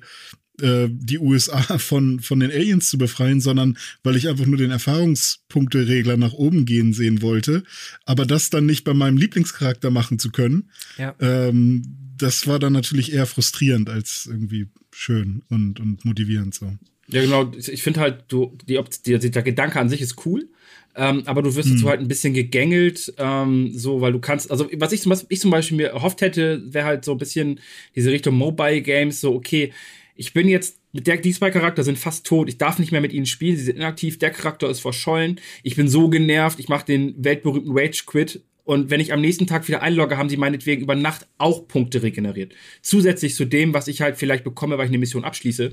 [0.60, 4.70] äh, die USA von, von den Aliens zu befreien, sondern weil ich einfach nur den
[4.70, 7.64] Erfahrungspunkte-Regler nach oben gehen sehen wollte.
[8.04, 11.16] Aber das dann nicht bei meinem Lieblingscharakter machen zu können, ja.
[11.18, 11.82] ähm,
[12.16, 16.78] das war dann natürlich eher frustrierend als irgendwie schön und, und motivierend so.
[17.08, 17.50] Ja, genau.
[17.56, 20.48] Ich finde halt, du, die, die, der Gedanke an sich ist cool.
[20.96, 21.88] Ähm, aber du wirst dazu hm.
[21.88, 25.50] halt ein bisschen gegängelt, ähm, so, weil du kannst, also was ich, was ich zum
[25.50, 27.60] Beispiel mir erhofft hätte, wäre halt so ein bisschen
[27.96, 29.72] diese Richtung Mobile Games, so, okay,
[30.14, 33.00] ich bin jetzt mit der, die zwei Charakter sind fast tot, ich darf nicht mehr
[33.00, 36.68] mit ihnen spielen, sie sind inaktiv, der Charakter ist verschollen, ich bin so genervt, ich
[36.68, 40.38] mache den weltberühmten Rage Quit und wenn ich am nächsten Tag wieder einlogge, haben sie
[40.38, 42.54] meinetwegen über Nacht auch Punkte regeneriert.
[42.80, 45.72] Zusätzlich zu dem, was ich halt vielleicht bekomme, weil ich eine Mission abschließe.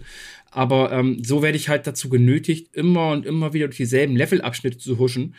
[0.51, 4.77] Aber ähm, so werde ich halt dazu genötigt, immer und immer wieder durch dieselben Levelabschnitte
[4.77, 5.36] zu huschen.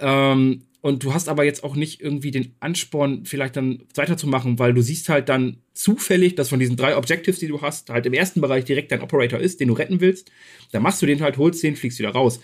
[0.00, 4.74] Ähm, und du hast aber jetzt auch nicht irgendwie den Ansporn, vielleicht dann weiterzumachen, weil
[4.74, 8.12] du siehst halt dann zufällig, dass von diesen drei Objectives, die du hast, halt im
[8.12, 10.30] ersten Bereich direkt dein Operator ist, den du retten willst.
[10.72, 12.40] Dann machst du den halt, holst den, fliegst wieder raus.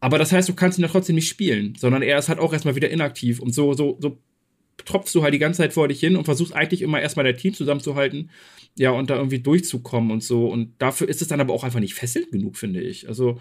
[0.00, 2.52] Aber das heißt, du kannst ihn ja trotzdem nicht spielen, sondern er ist halt auch
[2.52, 3.40] erstmal wieder inaktiv.
[3.40, 4.18] Und so, so, so
[4.84, 7.36] tropfst du halt die ganze Zeit vor dich hin und versuchst eigentlich immer erstmal dein
[7.36, 8.30] Team zusammenzuhalten.
[8.76, 10.48] Ja, und da irgendwie durchzukommen und so.
[10.48, 13.08] Und dafür ist es dann aber auch einfach nicht fesselnd genug, finde ich.
[13.08, 13.38] Also,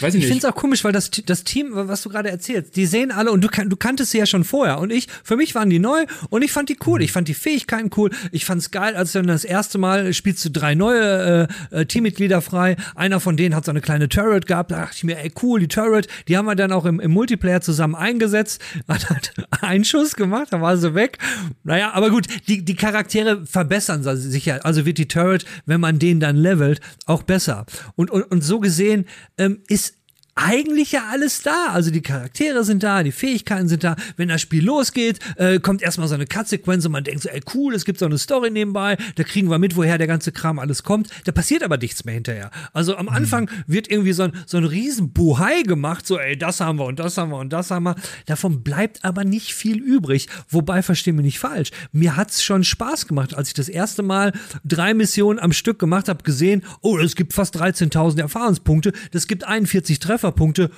[0.00, 2.76] Weiß ich, ich finde es auch komisch, weil das, das Team, was du gerade erzählst,
[2.76, 4.78] die sehen alle und du, du kanntest sie ja schon vorher.
[4.78, 7.02] Und ich, für mich waren die neu und ich fand die cool.
[7.02, 8.10] Ich fand die Fähigkeiten cool.
[8.30, 11.86] Ich fand es geil, als dann das erste Mal spielst du drei neue äh, äh,
[11.86, 12.76] Teammitglieder frei.
[12.94, 14.70] Einer von denen hat so eine kleine Turret gehabt.
[14.70, 17.10] Da dachte ich mir, ey, cool, die Turret, die haben wir dann auch im, im
[17.10, 18.60] Multiplayer zusammen eingesetzt.
[18.88, 21.18] Hat halt einen Schuss gemacht, dann war sie weg.
[21.64, 24.58] Naja, aber gut, die, die Charaktere verbessern sich ja.
[24.58, 27.64] Also wird die Turret, wenn man den dann levelt, auch besser.
[27.96, 29.06] Und, und, und so gesehen
[29.38, 30.01] ähm, ist
[30.34, 31.66] eigentlich ja alles da.
[31.68, 33.96] Also die Charaktere sind da, die Fähigkeiten sind da.
[34.16, 37.40] Wenn das Spiel losgeht, äh, kommt erstmal so eine Cut-Sequenz und man denkt so, ey
[37.54, 40.58] cool, es gibt so eine Story nebenbei, da kriegen wir mit, woher der ganze Kram
[40.58, 41.08] alles kommt.
[41.24, 42.50] Da passiert aber nichts mehr hinterher.
[42.72, 46.60] Also am Anfang wird irgendwie so ein, so ein riesen Buhai gemacht, so ey, das
[46.60, 47.96] haben wir und das haben wir und das haben wir.
[48.26, 50.28] Davon bleibt aber nicht viel übrig.
[50.48, 54.32] Wobei, verstehen wir nicht falsch, mir hat's schon Spaß gemacht, als ich das erste Mal
[54.64, 59.44] drei Missionen am Stück gemacht habe, gesehen, oh, es gibt fast 13.000 Erfahrungspunkte, das gibt
[59.44, 60.70] 41 Treffer Trefferpunkte,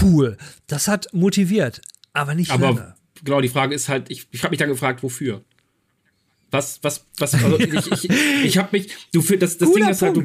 [0.00, 0.36] cool.
[0.66, 1.80] Das hat motiviert,
[2.12, 2.94] aber nicht aber lange.
[3.24, 5.44] Genau, die Frage ist halt, ich, ich habe mich dann gefragt, wofür?
[6.50, 8.10] Was, was, was, also ich, ich,
[8.44, 10.24] ich habe mich, du für das, das Ding ist halt, du,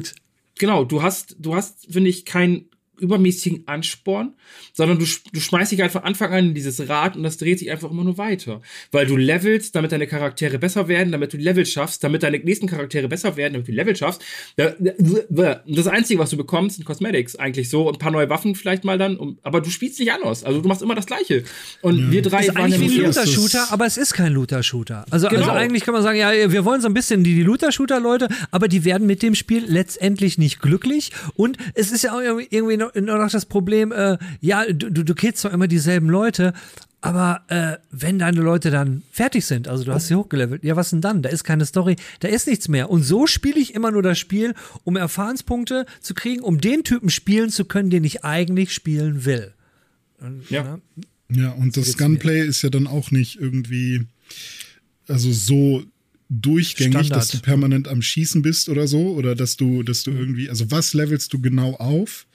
[0.58, 2.66] genau, du hast, du hast, finde ich, kein
[2.98, 4.34] übermäßigen Ansporn,
[4.72, 7.70] sondern du, du schmeißt dich einfach Anfang an in dieses Rad und das dreht sich
[7.70, 8.60] einfach immer nur weiter.
[8.92, 12.66] Weil du levelst, damit deine Charaktere besser werden, damit du Level schaffst, damit deine nächsten
[12.66, 14.22] Charaktere besser werden, damit du Level schaffst.
[14.56, 18.98] Das Einzige, was du bekommst, sind Cosmetics eigentlich so, ein paar neue Waffen vielleicht mal
[18.98, 20.44] dann, aber du spielst nicht anders.
[20.44, 21.44] Also du machst immer das Gleiche.
[21.82, 22.10] Und ja.
[22.10, 25.04] wir drei ist waren eigentlich wie ein Looter-Shooter, aber es ist kein Looter-Shooter.
[25.10, 25.48] Also, also genau.
[25.48, 28.68] also eigentlich kann man sagen, ja, wir wollen so ein bisschen die, die Looter-Shooter-Leute, aber
[28.68, 32.87] die werden mit dem Spiel letztendlich nicht glücklich und es ist ja auch irgendwie noch
[32.94, 36.52] nur noch das Problem, äh, ja, du, du killst zwar immer dieselben Leute,
[37.00, 40.90] aber äh, wenn deine Leute dann fertig sind, also du hast sie hochgelevelt, ja, was
[40.90, 41.22] denn dann?
[41.22, 42.90] Da ist keine Story, da ist nichts mehr.
[42.90, 47.08] Und so spiele ich immer nur das Spiel, um Erfahrungspunkte zu kriegen, um den Typen
[47.08, 49.52] spielen zu können, den ich eigentlich spielen will.
[50.20, 50.80] Und, ja.
[51.28, 54.06] Na, ja, und das Gunplay ist ja dann auch nicht irgendwie,
[55.06, 55.84] also so
[56.28, 57.16] durchgängig, Standard.
[57.16, 60.70] dass du permanent am Schießen bist oder so, oder dass du, dass du irgendwie, also
[60.72, 62.26] was levelst du genau auf?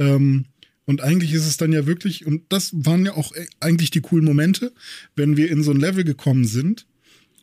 [0.00, 0.46] Ähm,
[0.86, 4.24] und eigentlich ist es dann ja wirklich, und das waren ja auch eigentlich die coolen
[4.24, 4.72] Momente,
[5.14, 6.86] wenn wir in so ein Level gekommen sind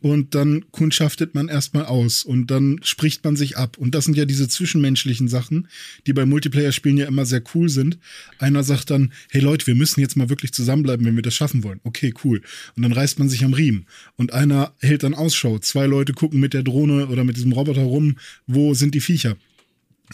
[0.02, 3.78] und dann kundschaftet man erstmal aus und dann spricht man sich ab.
[3.78, 5.68] Und das sind ja diese zwischenmenschlichen Sachen,
[6.06, 7.98] die bei Multiplayer-Spielen ja immer sehr cool sind.
[8.38, 11.64] Einer sagt dann, hey Leute, wir müssen jetzt mal wirklich zusammenbleiben, wenn wir das schaffen
[11.64, 11.80] wollen.
[11.84, 12.42] Okay, cool.
[12.76, 13.86] Und dann reißt man sich am Riemen.
[14.18, 15.58] Und einer hält dann Ausschau.
[15.60, 19.38] Zwei Leute gucken mit der Drohne oder mit diesem Roboter rum, wo sind die Viecher.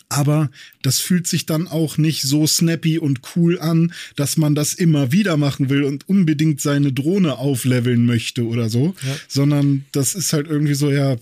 [0.09, 0.49] Aber
[0.81, 5.11] das fühlt sich dann auch nicht so snappy und cool an, dass man das immer
[5.11, 9.15] wieder machen will und unbedingt seine Drohne aufleveln möchte oder so, ja.
[9.27, 11.17] sondern das ist halt irgendwie so, ja,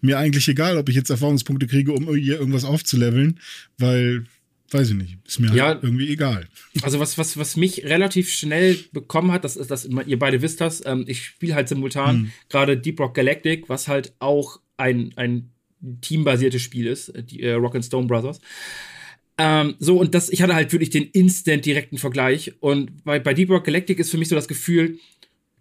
[0.00, 3.40] mir eigentlich egal, ob ich jetzt Erfahrungspunkte kriege, um hier irgendwas aufzuleveln,
[3.78, 4.24] weil,
[4.70, 6.48] weiß ich nicht, ist mir ja, halt irgendwie egal.
[6.82, 10.60] Also was, was, was mich relativ schnell bekommen hat, das ist, dass ihr beide wisst
[10.60, 12.32] das, ähm, ich spiele halt simultan hm.
[12.48, 15.50] gerade Deep Rock Galactic, was halt auch ein, ein
[16.00, 18.40] teambasiertes Spiel ist, äh, die äh, Rock and Stone Brothers.
[19.38, 22.54] Ähm, so, und das, ich hatte halt wirklich den instant direkten Vergleich.
[22.60, 24.98] Und bei, bei Deep Rock Galactic ist für mich so das Gefühl,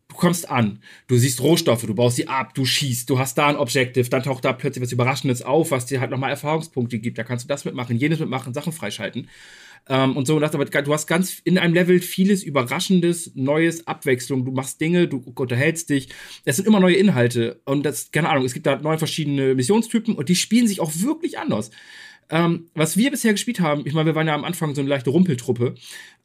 [0.07, 3.47] du kommst an, du siehst Rohstoffe, du baust sie ab, du schießt, du hast da
[3.47, 7.17] ein Objective, dann taucht da plötzlich was Überraschendes auf, was dir halt nochmal Erfahrungspunkte gibt.
[7.17, 9.29] Da kannst du das mitmachen, jenes mitmachen, Sachen freischalten.
[9.87, 13.87] Ähm, und so, und das, aber du hast ganz in einem Level vieles Überraschendes, Neues,
[13.87, 14.45] Abwechslung.
[14.45, 16.09] Du machst Dinge, du unterhältst dich.
[16.43, 17.61] Es sind immer neue Inhalte.
[17.65, 20.91] Und das, keine Ahnung, es gibt da neun verschiedene Missionstypen und die spielen sich auch
[20.95, 21.71] wirklich anders.
[22.29, 24.89] Ähm, was wir bisher gespielt haben, ich meine, wir waren ja am Anfang so eine
[24.89, 25.75] leichte Rumpeltruppe,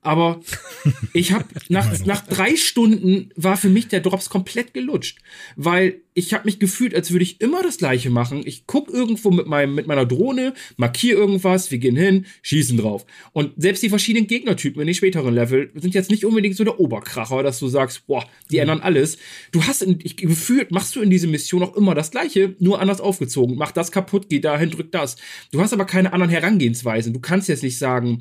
[0.01, 0.41] aber
[1.13, 5.19] ich habe nach, nach drei Stunden war für mich der Drops komplett gelutscht,
[5.57, 8.43] weil ich habe mich gefühlt, als würde ich immer das Gleiche machen.
[8.45, 13.07] Ich guck irgendwo mit, meinem, mit meiner Drohne, markiere irgendwas, wir gehen hin, schießen drauf.
[13.33, 16.81] Und selbst die verschiedenen Gegnertypen in den späteren Level sind jetzt nicht unbedingt so der
[16.81, 18.63] Oberkracher, dass du sagst, boah, die mhm.
[18.63, 19.19] ändern alles.
[19.53, 22.81] Du hast in, ich, gefühlt, machst du in diese Mission auch immer das Gleiche, nur
[22.81, 23.57] anders aufgezogen.
[23.57, 25.17] Mach das kaputt, geh dahin, drück das.
[25.53, 27.13] Du hast aber keine anderen Herangehensweisen.
[27.13, 28.21] Du kannst jetzt nicht sagen,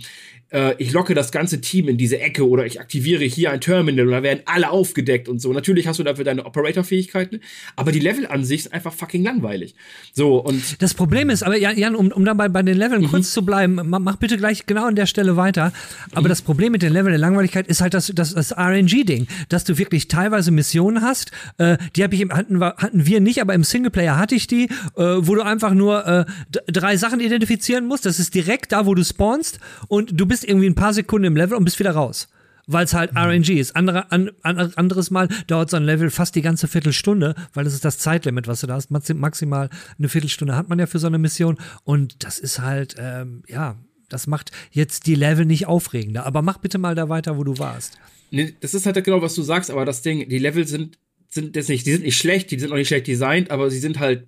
[0.52, 4.08] äh, ich locke das ganze Team in diese Ecke oder ich aktiviere hier ein Terminal
[4.08, 5.54] und da werden alle aufgedeckt und so.
[5.54, 7.42] Natürlich hast du dafür deine Operator-Fähigkeiten,
[7.80, 9.74] aber die Level an sich ist einfach fucking langweilig.
[10.14, 10.82] So, und.
[10.82, 13.08] Das Problem ist, aber Jan, um, um dann bei, bei den Leveln mhm.
[13.08, 15.72] kurz zu bleiben, mach bitte gleich genau an der Stelle weiter.
[16.12, 16.30] Aber mhm.
[16.30, 19.78] das Problem mit den Leveln der Langweiligkeit ist halt das, das, das RNG-Ding, dass du
[19.78, 23.64] wirklich teilweise Missionen hast, äh, die hab ich im, hatten, hatten wir nicht, aber im
[23.64, 26.26] Singleplayer hatte ich die, äh, wo du einfach nur äh,
[26.68, 28.06] drei Sachen identifizieren musst.
[28.06, 31.38] Das ist direkt da, wo du spawnst und du bist irgendwie ein paar Sekunden im
[31.38, 32.28] Level und bist wieder raus
[32.72, 33.18] weil es halt mhm.
[33.18, 33.76] RNG ist.
[33.76, 37.74] Andere, an, an, anderes Mal dauert so ein Level fast die ganze Viertelstunde, weil das
[37.74, 38.92] ist das Zeitlimit, was du da hast.
[38.92, 41.58] Maximal eine Viertelstunde hat man ja für so eine Mission.
[41.84, 43.78] Und das ist halt, ähm, ja,
[44.08, 46.26] das macht jetzt die Level nicht aufregender.
[46.26, 47.98] Aber mach bitte mal da weiter, wo du warst.
[48.32, 51.56] Nee, das ist halt genau, was du sagst, aber das Ding, die Level sind, sind
[51.56, 54.00] jetzt nicht, die sind nicht schlecht, die sind auch nicht schlecht designt, aber sie sind
[54.00, 54.28] halt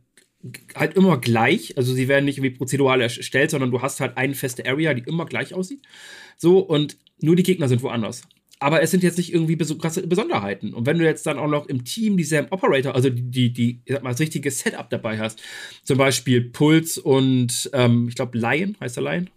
[0.75, 1.77] halt immer gleich.
[1.77, 5.03] Also sie werden nicht irgendwie prozedural erstellt, sondern du hast halt eine feste Area, die
[5.03, 5.83] immer gleich aussieht.
[6.37, 8.23] So, und nur die Gegner sind woanders.
[8.59, 10.73] Aber es sind jetzt nicht irgendwie so krasse Besonderheiten.
[10.75, 13.81] Und wenn du jetzt dann auch noch im Team dieselben Operator, also die, die, die
[13.85, 15.41] ich sag mal, das richtige Setup dabei hast,
[15.83, 19.29] zum Beispiel Puls und ähm, ich glaube Lion, heißt der Lion?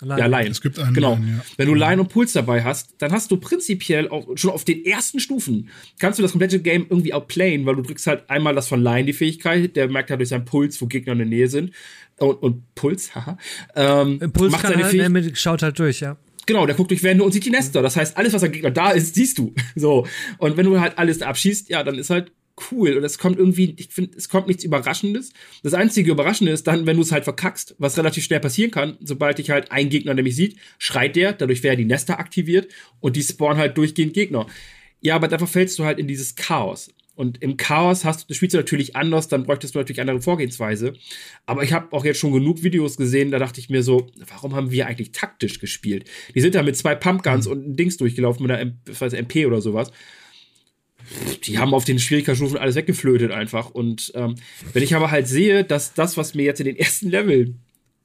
[0.00, 0.18] Lion.
[0.18, 0.50] Ja, Lion.
[0.50, 1.14] Es gibt einen genau.
[1.14, 1.44] Lion, ja.
[1.56, 4.84] Wenn du Lion und Puls dabei hast, dann hast du prinzipiell auch schon auf den
[4.84, 5.68] ersten Stufen
[6.00, 9.06] kannst du das komplette Game irgendwie outplayen, weil du drückst halt einmal das von Lion
[9.06, 11.70] die Fähigkeit, der merkt halt durch seinen Puls, wo Gegner in der Nähe sind.
[12.18, 13.38] Und, und Puls, haha.
[13.76, 15.38] Ähm, Puls macht seine halt, Fähigkeit.
[15.38, 16.16] schaut halt durch, ja.
[16.46, 17.82] Genau, der guckt durch Wände und sieht die Nester.
[17.82, 19.54] Das heißt, alles, was am Gegner da ist, siehst du.
[19.76, 20.06] So.
[20.38, 22.32] Und wenn du halt alles abschießt, ja, dann ist halt
[22.70, 22.96] cool.
[22.96, 25.32] Und es kommt irgendwie, ich finde, es kommt nichts Überraschendes.
[25.62, 28.96] Das einzige Überraschende ist dann, wenn du es halt verkackst, was relativ schnell passieren kann,
[29.00, 32.68] sobald dich halt ein Gegner nämlich sieht, schreit der, dadurch werden die Nester aktiviert
[33.00, 34.46] und die spawnen halt durchgehend Gegner.
[35.00, 36.90] Ja, aber da verfällst du halt in dieses Chaos.
[37.16, 40.94] Und im Chaos hast du, spielst du natürlich anders, dann bräuchtest du natürlich andere Vorgehensweise.
[41.46, 44.54] Aber ich habe auch jetzt schon genug Videos gesehen, da dachte ich mir so, warum
[44.54, 46.10] haben wir eigentlich taktisch gespielt?
[46.34, 48.72] Die sind da mit zwei Pumpguns und ein Dings durchgelaufen mit einer
[49.18, 49.92] MP oder sowas.
[51.44, 53.70] Die haben auf den Schwierigkeitsstufen alles weggeflötet einfach.
[53.70, 54.34] Und ähm,
[54.72, 57.54] wenn ich aber halt sehe, dass das, was mir jetzt in den ersten Level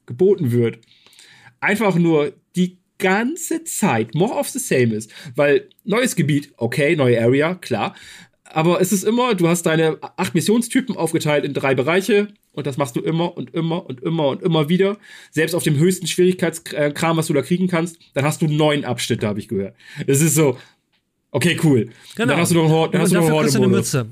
[0.06, 0.78] geboten wird,
[1.60, 5.10] einfach nur die ganze Zeit more of the same ist.
[5.34, 7.96] Weil neues Gebiet, okay, neue Area, klar
[8.52, 12.76] aber es ist immer, du hast deine acht Missionstypen aufgeteilt in drei Bereiche und das
[12.76, 14.96] machst du immer und immer und immer und immer wieder.
[15.30, 19.26] Selbst auf dem höchsten Schwierigkeitskram, was du da kriegen kannst, dann hast du neun Abschnitte,
[19.26, 19.74] habe ich gehört.
[20.06, 20.58] Es ist so,
[21.30, 21.90] okay, cool.
[22.16, 22.32] Genau.
[22.32, 24.06] Dann hast du noch, Horde, dann hast du noch Horde kriegst du eine Mütze.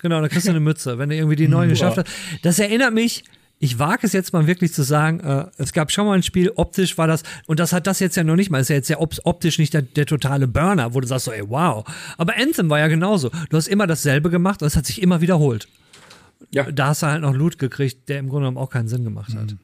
[0.00, 2.08] Genau, dann kriegst du eine Mütze, wenn du irgendwie die neuen geschafft hast.
[2.42, 3.24] Das erinnert mich
[3.58, 6.52] ich wage es jetzt mal wirklich zu sagen, äh, es gab schon mal ein Spiel,
[6.56, 8.90] optisch war das, und das hat das jetzt ja noch nicht mal, ist ja jetzt
[8.90, 11.84] ja optisch nicht der, der totale Burner, wo du sagst so, ey, wow.
[12.18, 13.30] Aber Anthem war ja genauso.
[13.48, 15.68] Du hast immer dasselbe gemacht und es hat sich immer wiederholt.
[16.50, 16.70] Ja.
[16.70, 19.34] Da hast du halt noch Loot gekriegt, der im Grunde genommen auch keinen Sinn gemacht
[19.34, 19.52] hat.
[19.52, 19.58] Mhm.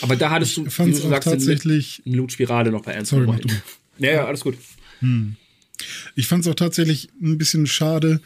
[0.00, 3.06] Aber da hattest du, ich wie du sagst, tatsächlich eine Loot-Spirale noch bei Anthem.
[3.06, 3.48] Sorry, mach du.
[3.98, 4.56] Ja, ja, alles gut.
[5.00, 5.36] Hm.
[6.14, 8.20] Ich fand es auch tatsächlich ein bisschen schade,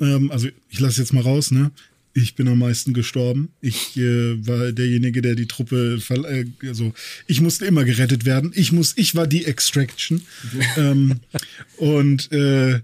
[0.00, 1.70] ähm, also ich lasse jetzt mal raus, ne?
[2.16, 3.50] Ich bin am meisten gestorben.
[3.60, 6.94] Ich äh, war derjenige, der die Truppe, äh, also
[7.26, 8.52] ich musste immer gerettet werden.
[8.54, 10.22] Ich muss, ich war die Extraction.
[10.78, 11.20] ähm,
[11.76, 12.80] und äh,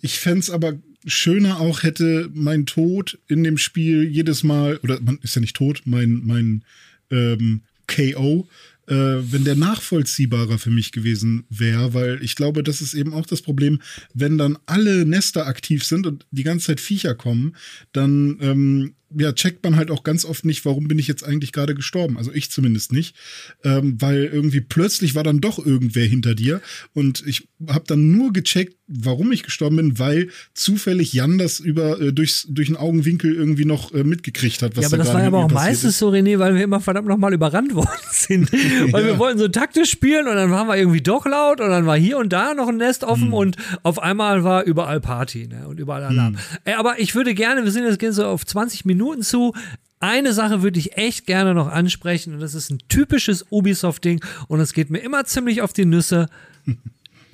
[0.00, 0.76] ich fände aber
[1.06, 5.54] schöner auch hätte mein Tod in dem Spiel jedes Mal, oder man ist ja nicht
[5.54, 6.64] tot, mein, mein
[7.12, 8.48] ähm, KO
[8.88, 13.26] äh, wenn der nachvollziehbarer für mich gewesen wäre, weil ich glaube, das ist eben auch
[13.26, 13.80] das Problem,
[14.14, 17.56] wenn dann alle Nester aktiv sind und die ganze Zeit Viecher kommen,
[17.92, 21.52] dann ähm, ja, checkt man halt auch ganz oft nicht, warum bin ich jetzt eigentlich
[21.52, 22.18] gerade gestorben.
[22.18, 23.14] Also ich zumindest nicht,
[23.62, 26.60] ähm, weil irgendwie plötzlich war dann doch irgendwer hinter dir
[26.92, 32.00] und ich habe dann nur gecheckt, warum ich gestorben bin, weil zufällig Jan das über
[32.00, 34.76] äh, durchs, durch einen Augenwinkel irgendwie noch äh, mitgekriegt hat.
[34.76, 35.98] Was ja, aber da das war ja aber auch meistens ist.
[35.98, 38.52] so, René, weil wir immer verdammt nochmal überrannt worden sind.
[38.92, 39.06] weil ja.
[39.06, 41.96] wir wollten so taktisch spielen und dann waren wir irgendwie doch laut und dann war
[41.96, 43.34] hier und da noch ein Nest offen hm.
[43.34, 45.68] und auf einmal war überall Party ne?
[45.68, 46.34] und überall Alarm.
[46.34, 46.40] Hm.
[46.64, 49.54] Äh, aber ich würde gerne, wir sind jetzt gehen so auf 20 Minuten Minuten zu.
[50.00, 54.60] Eine Sache würde ich echt gerne noch ansprechen und das ist ein typisches Ubisoft-Ding und
[54.60, 56.28] es geht mir immer ziemlich auf die Nüsse.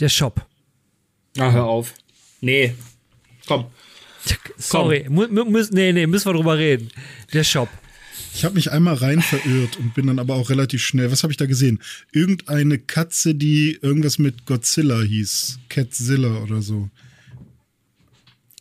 [0.01, 0.47] Der Shop.
[1.39, 1.95] Ah, hör auf.
[2.41, 2.75] Nee.
[3.47, 3.67] Komm.
[4.57, 5.05] Sorry.
[5.05, 5.53] Komm.
[5.71, 6.89] nee, nee, müssen wir drüber reden.
[7.33, 7.69] Der Shop.
[8.35, 11.11] Ich habe mich einmal rein verirrt und bin dann aber auch relativ schnell.
[11.11, 11.81] Was habe ich da gesehen?
[12.13, 15.59] Irgendeine Katze, die irgendwas mit Godzilla hieß.
[15.69, 16.89] Catzilla oder so.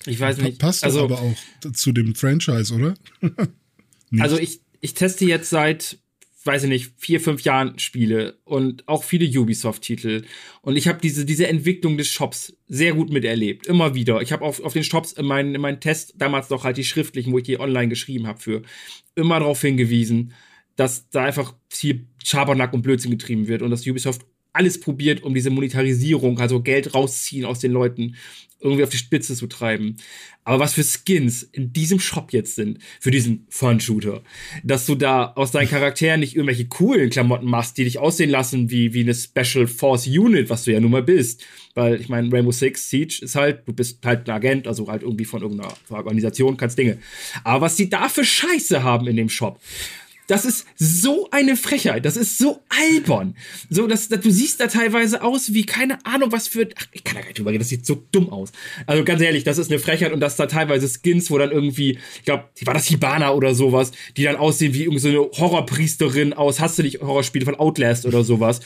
[0.05, 0.59] Ich weiß nicht.
[0.59, 2.95] Passt also, aber auch zu dem Franchise, oder?
[4.19, 5.99] also ich, ich teste jetzt seit,
[6.43, 10.23] weiß ich nicht, vier, fünf Jahren Spiele und auch viele Ubisoft-Titel.
[10.61, 13.67] Und ich habe diese, diese Entwicklung des Shops sehr gut miterlebt.
[13.67, 14.21] Immer wieder.
[14.21, 16.83] Ich habe auf, auf den Shops in meinen, in meinen Tests, damals noch halt die
[16.83, 18.63] schriftlichen, wo ich die online geschrieben habe, für
[19.15, 20.33] immer darauf hingewiesen,
[20.75, 25.33] dass da einfach viel Schabernack und Blödsinn getrieben wird und dass Ubisoft alles probiert, um
[25.33, 28.15] diese Monetarisierung, also Geld rausziehen aus den Leuten,
[28.61, 29.97] irgendwie auf die Spitze zu treiben.
[30.43, 34.23] Aber was für Skins in diesem Shop jetzt sind, für diesen Fun-Shooter,
[34.63, 38.71] dass du da aus deinen Charakteren nicht irgendwelche coolen Klamotten machst, die dich aussehen lassen
[38.71, 41.43] wie, wie eine Special Force Unit, was du ja nun mal bist.
[41.75, 45.03] Weil ich meine, Rainbow Six Siege ist halt, du bist halt ein Agent, also halt
[45.03, 46.97] irgendwie von irgendeiner Organisation, kannst Dinge.
[47.43, 49.59] Aber was die da für Scheiße haben in dem Shop,
[50.31, 52.05] Das ist so eine Frechheit.
[52.05, 53.35] Das ist so albern.
[53.69, 56.69] So, dass, dass du siehst da teilweise aus wie keine Ahnung, was für.
[56.73, 57.59] Ach, ich kann da gar nicht drüber reden.
[57.59, 58.53] Das sieht so dumm aus.
[58.87, 61.99] Also ganz ehrlich, das ist eine Frechheit und dass da teilweise Skins, wo dann irgendwie,
[62.15, 66.61] ich glaube, war das Hibana oder sowas, die dann aussehen wie irgendeine so Horrorpriesterin aus
[66.61, 68.61] Hast du nicht Horrorspiele von Outlast oder sowas,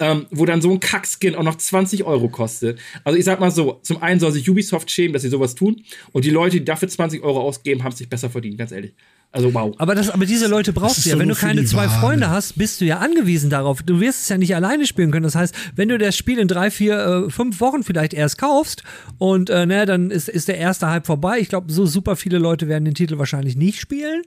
[0.00, 2.80] ähm, wo dann so ein Kackskin auch noch 20 Euro kostet.
[3.04, 5.84] Also ich sag mal so, zum einen soll sich Ubisoft schämen, dass sie sowas tun
[6.10, 8.94] und die Leute, die dafür 20 Euro ausgeben, haben es sich besser verdient, ganz ehrlich.
[9.34, 9.74] Also wow.
[9.78, 11.18] Aber, das, aber diese Leute brauchst du ja.
[11.18, 12.00] Wenn du keine zwei Wahne.
[12.00, 13.82] Freunde hast, bist du ja angewiesen darauf.
[13.82, 15.24] Du wirst es ja nicht alleine spielen können.
[15.24, 18.84] Das heißt, wenn du das Spiel in drei, vier, äh, fünf Wochen vielleicht erst kaufst
[19.18, 21.40] und äh, ne, dann ist, ist der erste Hype vorbei.
[21.40, 24.22] Ich glaube, so super viele Leute werden den Titel wahrscheinlich nicht spielen.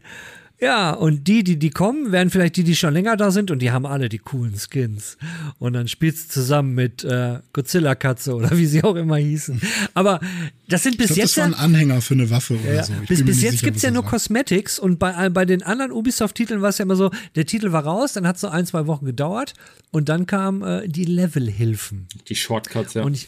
[0.59, 3.59] Ja, und die, die, die kommen, werden vielleicht die, die schon länger da sind und
[3.59, 5.17] die haben alle die coolen Skins.
[5.59, 9.61] Und dann spielst du zusammen mit äh, Godzilla-Katze oder wie sie auch immer hießen.
[9.93, 10.19] Aber
[10.67, 11.37] das sind bis ich glaub, jetzt.
[11.37, 12.93] Das war ein Anhänger für eine Waffe oder ja, so.
[13.03, 14.09] Ich bis bis jetzt gibt es ja nur war.
[14.09, 17.83] Cosmetics und bei, bei den anderen Ubisoft-Titeln war es ja immer so, der Titel war
[17.83, 19.53] raus, dann hat es so ein, zwei Wochen gedauert
[19.91, 22.07] und dann kamen äh, die Level-Hilfen.
[22.27, 23.03] Die Shortcuts, ja.
[23.03, 23.27] Und ich,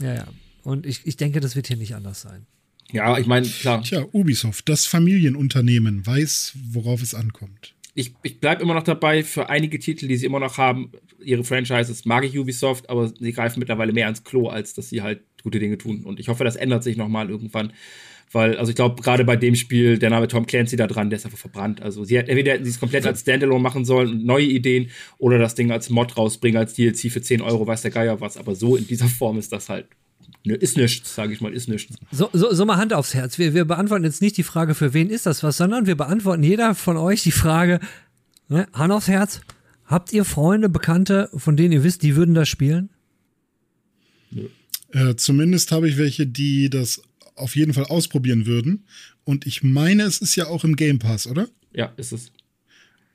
[0.00, 0.26] ja, ja.
[0.64, 2.46] Und ich, ich denke, das wird hier nicht anders sein.
[2.92, 3.82] Ja, ich meine, klar.
[3.82, 7.74] Tja, Ubisoft, das Familienunternehmen, weiß, worauf es ankommt.
[7.94, 11.44] Ich, ich bleibe immer noch dabei, für einige Titel, die sie immer noch haben, ihre
[11.44, 15.20] Franchises mag ich Ubisoft, aber sie greifen mittlerweile mehr ans Klo, als dass sie halt
[15.42, 16.04] gute Dinge tun.
[16.04, 17.72] Und ich hoffe, das ändert sich nochmal irgendwann.
[18.30, 21.18] Weil, also ich glaube, gerade bei dem Spiel, der Name Tom Clancy da dran, der
[21.18, 21.80] ist einfach verbrannt.
[21.80, 24.90] Also sie hat, entweder hätten sie es komplett als Standalone machen sollen und neue Ideen
[25.16, 28.36] oder das Ding als Mod rausbringen, als DLC für 10 Euro, weiß der Geier was.
[28.36, 29.86] Aber so in dieser Form ist das halt
[30.44, 31.94] ist nichts, sage ich mal, ist nichts.
[32.10, 33.38] So, so, so mal Hand aufs Herz.
[33.38, 36.42] Wir, wir beantworten jetzt nicht die Frage, für wen ist das was, sondern wir beantworten
[36.42, 37.80] jeder von euch die Frage,
[38.48, 39.40] ne, Hand aufs Herz,
[39.84, 42.90] habt ihr Freunde, Bekannte, von denen ihr wisst, die würden das spielen?
[44.92, 47.02] Äh, zumindest habe ich welche, die das
[47.34, 48.84] auf jeden Fall ausprobieren würden.
[49.24, 51.48] Und ich meine, es ist ja auch im Game Pass, oder?
[51.72, 52.32] Ja, ist es.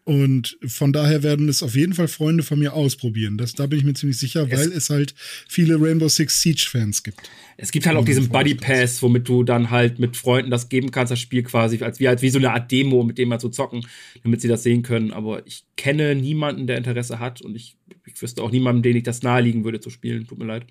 [0.05, 3.37] Und von daher werden es auf jeden Fall Freunde von mir ausprobieren.
[3.37, 5.15] Das, da bin ich mir ziemlich sicher, weil es, es halt
[5.47, 7.21] viele Rainbow Six Siege-Fans gibt.
[7.55, 10.91] Es gibt halt auch diesen Buddy Pass, womit du dann halt mit Freunden das geben
[10.91, 13.39] kannst, das Spiel quasi, als wie, als wie so eine Art Demo, mit dem mal
[13.39, 13.87] zu zocken,
[14.23, 15.11] damit sie das sehen können.
[15.11, 19.03] Aber ich kenne niemanden, der Interesse hat und ich, ich wüsste auch niemanden, den ich
[19.03, 20.27] das naheliegen würde zu spielen.
[20.27, 20.65] Tut mir leid.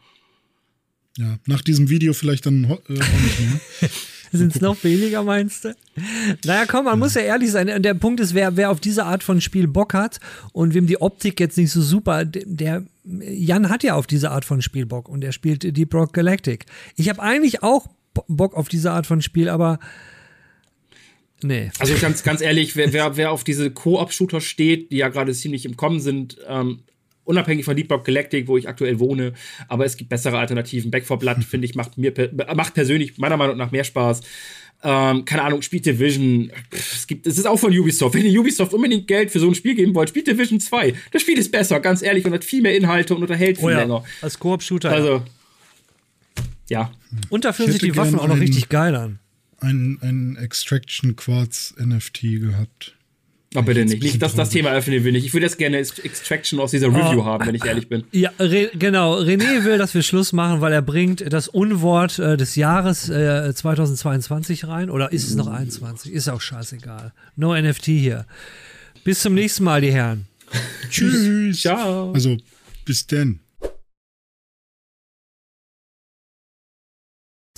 [1.16, 3.60] Ja, nach diesem Video vielleicht dann äh, auch nicht mehr.
[4.32, 5.76] Sind es noch weniger, meinst du?
[6.44, 7.82] Naja, komm, man muss ja ehrlich sein.
[7.82, 10.20] Der Punkt ist, wer, wer auf diese Art von Spiel Bock hat
[10.52, 14.44] und wem die Optik jetzt nicht so super, der Jan hat ja auf diese Art
[14.44, 16.66] von Spiel Bock und er spielt Deep Rock Galactic.
[16.96, 17.88] Ich habe eigentlich auch
[18.28, 19.78] Bock auf diese Art von Spiel, aber
[21.42, 21.70] nee.
[21.78, 25.66] Also ganz, ganz ehrlich, wer, wer, wer auf diese Koop-Shooter steht, die ja gerade ziemlich
[25.66, 26.80] im Kommen sind, ähm,
[27.24, 29.32] unabhängig von Deep Rock Galactic, wo ich aktuell wohne,
[29.68, 30.90] aber es gibt bessere Alternativen.
[30.90, 32.12] Back 4 Blood, finde ich, macht mir
[32.54, 34.20] macht persönlich meiner Meinung nach mehr Spaß.
[34.84, 36.50] Ähm, keine Ahnung, spielt Division.
[36.72, 38.14] Es gibt, es ist auch von Ubisoft.
[38.14, 40.94] Wenn ihr Ubisoft unbedingt Geld für so ein Spiel geben wollt, spielt Division 2.
[41.12, 43.70] Das Spiel ist besser, ganz ehrlich, und hat viel mehr Inhalte und unterhält viel oh
[43.70, 44.04] ja, länger.
[44.22, 44.90] Als Koop-Shooter.
[44.90, 45.22] Also,
[46.68, 46.90] ja.
[47.28, 49.20] Und da fühlen sich die Waffen auch noch richtig geil an.
[49.60, 52.96] Ein, ein Extraction Quartz NFT gehabt.
[53.54, 54.02] Oh, bitte nicht.
[54.02, 55.26] Nicht, dass das Thema öffnen will nicht.
[55.26, 58.04] Ich würde jetzt gerne Extraction aus dieser Review oh, haben, wenn ich ehrlich bin.
[58.12, 59.18] Ja, Re genau.
[59.18, 63.52] René will, dass wir Schluss machen, weil er bringt das Unwort äh, des Jahres äh,
[63.54, 64.90] 2022 rein.
[64.90, 66.12] Oder ist es noch 21?
[66.12, 67.12] Ist auch scheißegal.
[67.36, 68.26] No NFT hier.
[69.04, 70.26] Bis zum nächsten Mal, die Herren.
[70.90, 71.60] Tschüss.
[71.60, 72.12] Ciao.
[72.12, 72.36] Also,
[72.84, 73.40] bis denn.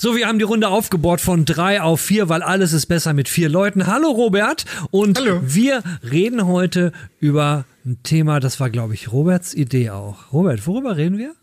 [0.05, 3.27] So, wir haben die Runde aufgebohrt von drei auf vier, weil alles ist besser mit
[3.27, 3.87] vier Leuten.
[3.87, 5.41] Hallo Robert und Hallo.
[5.43, 10.31] wir reden heute über ein Thema, das war, glaube ich, Roberts Idee auch.
[10.31, 11.35] Robert, worüber reden wir?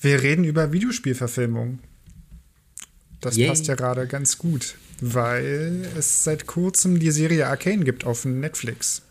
[0.00, 1.80] Wir reden über Videospielverfilmung.
[3.20, 3.48] Das Yay.
[3.48, 9.02] passt ja gerade ganz gut, weil es seit kurzem die Serie Arcane gibt auf Netflix.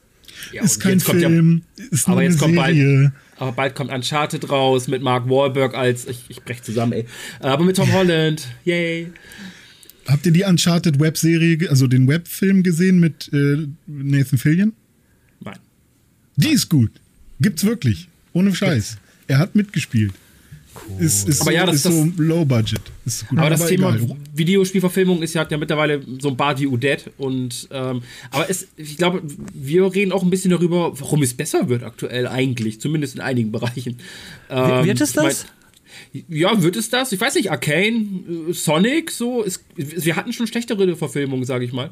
[0.51, 3.11] Ja, ist kein Film, ja, ist aber jetzt kommt Serie.
[3.11, 7.05] bald aber bald kommt Uncharted raus mit Mark Wahlberg als, ich, ich brech zusammen, ey.
[7.39, 9.11] Aber mit Tom Holland, yay.
[10.07, 14.73] Habt ihr die Uncharted Webserie, also den Webfilm gesehen mit äh, Nathan Fillion?
[15.39, 15.57] Nein.
[16.35, 16.55] Die Nein.
[16.55, 16.91] ist gut.
[17.39, 18.07] Gibt's wirklich.
[18.33, 18.97] Ohne Scheiß.
[19.27, 20.13] Er hat mitgespielt.
[20.75, 21.05] Cool.
[21.05, 22.81] Ist, ist, aber so, ja, das, ist so low budget.
[23.35, 24.17] aber das aber Thema egal.
[24.33, 29.21] Videospielverfilmung ist ja, ja mittlerweile so ein Body Udet und ähm, aber es, ich glaube,
[29.53, 33.51] wir reden auch ein bisschen darüber, warum es besser wird aktuell eigentlich, zumindest in einigen
[33.51, 33.99] Bereichen.
[34.49, 35.43] Ähm, wird es das?
[35.43, 35.53] Ich mein,
[36.27, 37.11] ja, wird es das?
[37.11, 41.73] Ich weiß nicht, Arcane, äh, Sonic, so, ist, wir hatten schon schlechtere Verfilmungen, sage ich
[41.73, 41.91] mal.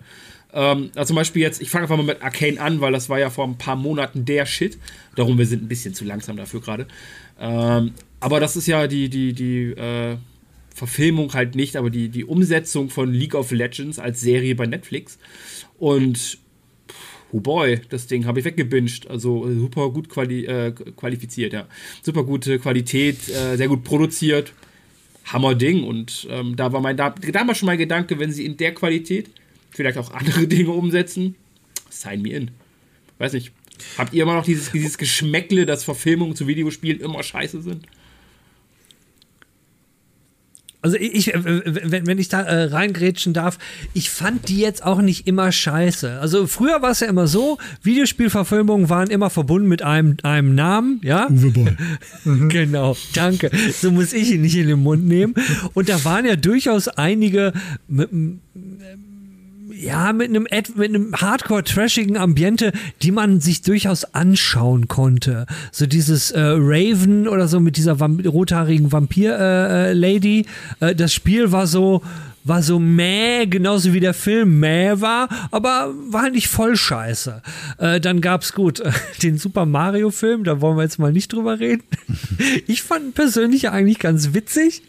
[0.54, 3.20] Ähm, also zum Beispiel jetzt, ich fange einfach mal mit Arcane an, weil das war
[3.20, 4.78] ja vor ein paar Monaten der Shit.
[5.16, 6.88] Darum, wir sind ein bisschen zu langsam dafür gerade.
[7.40, 10.16] Ähm, aber das ist ja die, die, die äh,
[10.74, 15.20] Verfilmung halt nicht, aber die, die Umsetzung von League of Legends als Serie bei Netflix.
[15.78, 16.40] Und
[17.34, 19.10] Oh boy, das Ding habe ich weggebinged.
[19.10, 21.68] Also äh, super gut quali äh, qualifiziert, ja.
[22.02, 24.54] Super gute Qualität, äh, sehr gut produziert.
[25.26, 25.84] Hammer Ding.
[25.84, 29.30] Und ähm, da war mein, da, damals schon mein Gedanke, wenn sie in der Qualität
[29.70, 31.36] vielleicht auch andere Dinge umsetzen,
[31.90, 32.52] sign me in.
[33.18, 33.52] Weiß nicht.
[33.98, 37.88] Habt ihr immer noch dieses, dieses Geschmäckle, dass Verfilmungen zu Videospielen immer scheiße sind?
[40.82, 43.58] Also ich, äh, wenn, wenn ich da äh, reingrätschen darf,
[43.94, 46.20] ich fand die jetzt auch nicht immer scheiße.
[46.20, 51.00] Also früher war es ja immer so, Videospielverfilmungen waren immer verbunden mit einem, einem Namen,
[51.04, 51.28] ja?
[51.30, 51.78] Uwe Boll.
[52.50, 53.52] genau, danke.
[53.74, 55.36] So muss ich ihn nicht in den Mund nehmen.
[55.74, 57.54] Und da waren ja durchaus einige
[57.88, 58.10] mit,
[59.74, 65.46] ja, mit einem, mit einem hardcore-trashigen Ambiente, die man sich durchaus anschauen konnte.
[65.72, 70.46] So dieses äh, Raven oder so mit dieser Vamp rothaarigen Vampir-Lady.
[70.80, 72.02] Äh, äh, das Spiel war so,
[72.44, 77.42] war so mäh, genauso wie der Film mäh war, aber war nicht voll scheiße.
[77.78, 78.92] Äh, dann gab's gut äh,
[79.24, 81.84] den Super Mario Film, da wollen wir jetzt mal nicht drüber reden.
[82.68, 84.84] ich fand persönlich eigentlich ganz witzig.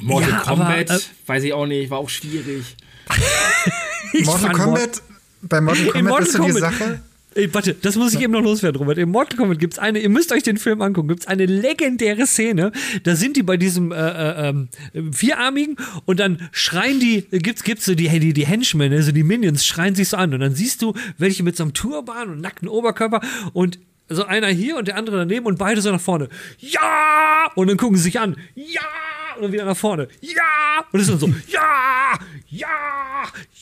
[0.00, 2.76] Mortal ja, Kombat, aber, äh, weiß ich auch nicht, war auch schwierig.
[4.24, 5.02] Mortal Kombat,
[5.42, 7.00] bei Mortal Kombat Mortal ist so die Sache.
[7.34, 8.98] Ey, warte, das muss ich eben noch loswerden, Robert.
[8.98, 11.46] Im Mortal Kombat gibt es eine, ihr müsst euch den Film angucken, gibt es eine
[11.46, 12.72] legendäre Szene.
[13.04, 17.84] Da sind die bei diesem äh, äh, äh, Vierarmigen und dann schreien die, gibt's, gibt's
[17.84, 20.34] so die, die, die Henchmen, also die Minions, schreien sich so an.
[20.34, 23.20] Und dann siehst du welche mit so einem Turban und nackten Oberkörper
[23.52, 23.78] und
[24.08, 26.28] so einer hier und der andere daneben und beide so nach vorne.
[26.58, 27.50] Ja!
[27.54, 28.36] Und dann gucken sie sich an.
[28.54, 28.80] Ja!
[29.36, 30.08] Und dann wieder nach vorne.
[30.20, 30.84] Ja!
[30.92, 31.34] Und es ist dann so.
[31.48, 32.18] Ja!
[32.48, 32.68] Ja!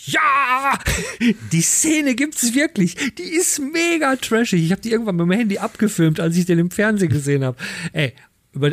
[0.05, 0.78] Ja!
[1.53, 2.94] Die Szene gibt's wirklich.
[3.16, 4.62] Die ist mega trashig.
[4.62, 7.57] Ich habe die irgendwann mit meinem Handy abgefilmt, als ich den im Fernsehen gesehen habe.
[7.92, 8.14] Ey,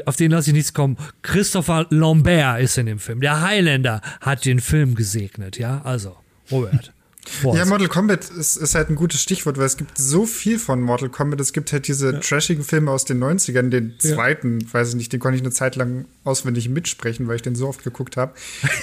[0.05, 0.97] auf den lasse ich nichts kommen.
[1.21, 3.21] Christopher Lambert ist in dem Film.
[3.21, 5.81] Der Highlander hat den Film gesegnet, ja?
[5.83, 6.15] Also,
[6.51, 6.93] Robert.
[7.41, 10.59] Boah, ja, Mortal Kombat ist, ist, halt ein gutes Stichwort, weil es gibt so viel
[10.59, 11.39] von Mortal Kombat.
[11.39, 12.19] Es gibt halt diese ja.
[12.19, 14.73] trashigen Filme aus den 90ern, den zweiten, ja.
[14.73, 17.67] weiß ich nicht, den konnte ich eine Zeit lang auswendig mitsprechen, weil ich den so
[17.67, 18.33] oft geguckt habe.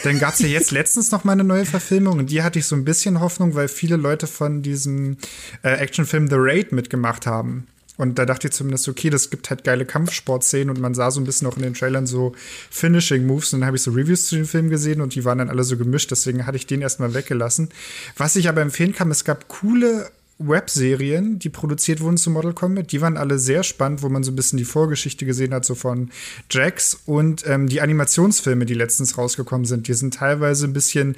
[0.04, 2.66] Dann gab es ja jetzt letztens noch mal eine neue Verfilmung und die hatte ich
[2.66, 5.18] so ein bisschen Hoffnung, weil viele Leute von diesem
[5.62, 7.66] äh, Actionfilm The Raid mitgemacht haben.
[8.00, 11.20] Und da dachte ich zumindest, okay, das gibt halt geile Kampfsportszenen und man sah so
[11.20, 12.34] ein bisschen auch in den Trailern so
[12.70, 13.52] Finishing Moves.
[13.52, 15.64] Und dann habe ich so Reviews zu dem Film gesehen und die waren dann alle
[15.64, 17.68] so gemischt, deswegen hatte ich den erstmal weggelassen.
[18.16, 20.10] Was ich aber empfehlen kann, es gab coole
[20.40, 22.90] Webserien, die produziert wurden zu Model Combat.
[22.90, 25.74] Die waren alle sehr spannend, wo man so ein bisschen die Vorgeschichte gesehen hat, so
[25.74, 26.10] von
[26.50, 29.86] Jax und ähm, die Animationsfilme, die letztens rausgekommen sind.
[29.86, 31.14] Die sind teilweise ein bisschen,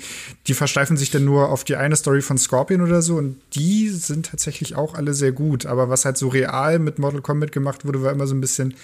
[0.49, 3.89] die versteifen sich dann nur auf die eine Story von Scorpion oder so und die
[3.89, 5.67] sind tatsächlich auch alle sehr gut.
[5.67, 8.75] Aber was halt so real mit Model Combat gemacht wurde, war immer so ein bisschen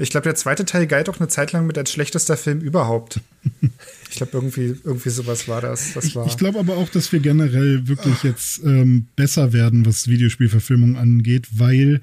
[0.00, 3.20] ich glaube, der zweite Teil galt auch eine Zeit lang mit als schlechtester Film überhaupt.
[4.10, 5.94] Ich glaube, irgendwie, irgendwie sowas war das.
[5.94, 8.24] das war ich, ich glaube aber auch, dass wir generell wirklich Ach.
[8.24, 12.02] jetzt ähm, besser werden, was Videospielverfilmung angeht, weil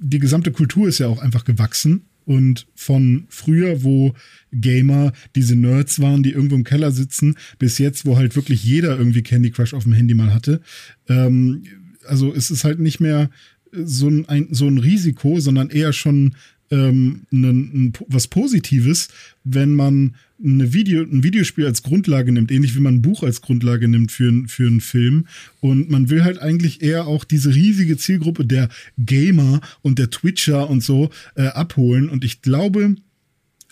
[0.00, 2.06] die gesamte Kultur ist ja auch einfach gewachsen.
[2.24, 4.14] Und von früher, wo
[4.50, 8.98] Gamer diese Nerds waren, die irgendwo im Keller sitzen, bis jetzt, wo halt wirklich jeder
[8.98, 10.60] irgendwie Candy Crush auf dem Handy mal hatte.
[11.08, 11.62] Ähm,
[12.04, 13.30] also es ist halt nicht mehr
[13.72, 16.34] so ein, so ein Risiko, sondern eher schon
[16.70, 19.08] ähm, ein, ein, was Positives,
[19.44, 23.40] wenn man eine Video, ein Videospiel als Grundlage nimmt, ähnlich wie man ein Buch als
[23.40, 25.26] Grundlage nimmt für, für einen Film.
[25.60, 30.68] Und man will halt eigentlich eher auch diese riesige Zielgruppe der Gamer und der Twitcher
[30.68, 32.08] und so äh, abholen.
[32.08, 32.96] Und ich glaube,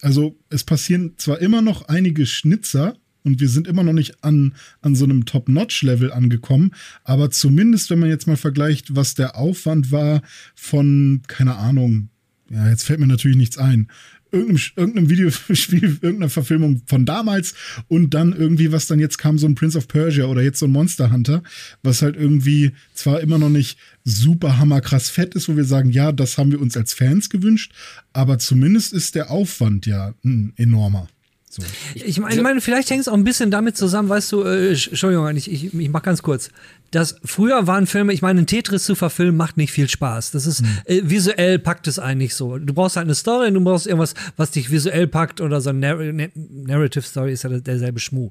[0.00, 4.54] also es passieren zwar immer noch einige Schnitzer, und wir sind immer noch nicht an,
[4.80, 6.72] an so einem Top-Notch-Level angekommen.
[7.04, 10.22] Aber zumindest, wenn man jetzt mal vergleicht, was der Aufwand war
[10.54, 12.08] von, keine Ahnung,
[12.52, 13.88] ja, jetzt fällt mir natürlich nichts ein.
[14.30, 17.54] Irgendeinem, irgendeinem Videospiel, irgendeiner Verfilmung von damals
[17.88, 20.66] und dann irgendwie, was dann jetzt kam, so ein Prince of Persia oder jetzt so
[20.66, 21.42] ein Monster Hunter,
[21.82, 26.12] was halt irgendwie zwar immer noch nicht super hammerkrass fett ist, wo wir sagen, ja,
[26.12, 27.72] das haben wir uns als Fans gewünscht,
[28.12, 31.08] aber zumindest ist der Aufwand ja ein enormer.
[31.48, 31.62] So.
[31.94, 34.70] Ich meine, ich meine, vielleicht hängt es auch ein bisschen damit zusammen, weißt du, äh,
[34.70, 36.50] Entschuldigung, ich, ich, ich mach ganz kurz
[36.92, 40.30] dass früher waren Filme, ich meine, ein Tetris zu verfilmen macht nicht viel Spaß.
[40.30, 40.68] Das ist mhm.
[40.84, 42.58] äh, visuell packt es eigentlich so.
[42.58, 45.80] Du brauchst halt eine Story, du brauchst irgendwas, was dich visuell packt oder so eine
[45.80, 48.30] Narr Narrative Story ist ja derselbe Schmuh.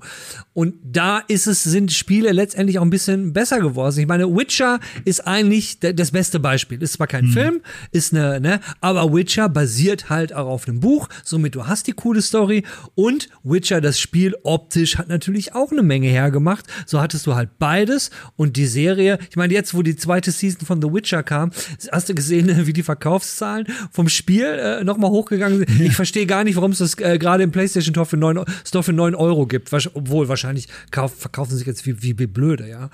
[0.54, 4.00] Und da ist es sind Spiele letztendlich auch ein bisschen besser geworden.
[4.00, 6.82] Ich meine, Witcher ist eigentlich das beste Beispiel.
[6.82, 7.34] Ist zwar kein mhm.
[7.34, 11.88] Film, ist eine, ne, aber Witcher basiert halt auch auf einem Buch, somit du hast
[11.88, 16.66] die coole Story und Witcher das Spiel optisch hat natürlich auch eine Menge hergemacht.
[16.86, 20.30] So hattest du halt beides und und die Serie, ich meine, jetzt, wo die zweite
[20.30, 21.52] Season von The Witcher kam,
[21.90, 25.80] hast du gesehen, wie die Verkaufszahlen vom Spiel äh, nochmal hochgegangen sind?
[25.80, 28.84] Ich verstehe gar nicht, warum es das äh, gerade im PlayStation Store für 9, Store
[28.84, 29.72] für 9 Euro gibt.
[29.94, 32.90] Obwohl, wahrscheinlich kauf, verkaufen sich jetzt wie, wie, wie blöde, ja.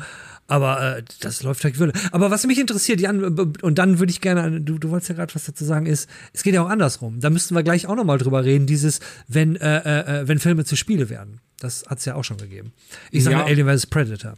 [0.45, 1.93] Aber äh, das läuft vielleicht würde.
[2.11, 5.33] Aber was mich interessiert, Jan, und dann würde ich gerne, du, du wolltest ja gerade
[5.33, 7.19] was dazu sagen, ist, es geht ja auch andersrum.
[7.19, 10.65] Da müssten wir gleich auch nochmal drüber reden, dieses, wenn, äh, äh, äh, wenn Filme
[10.65, 11.41] zu Spiele werden.
[11.59, 12.73] Das hat es ja auch schon gegeben.
[13.09, 13.45] Ich sage Ja.
[13.45, 13.87] Alien vs.
[13.87, 14.37] Predator.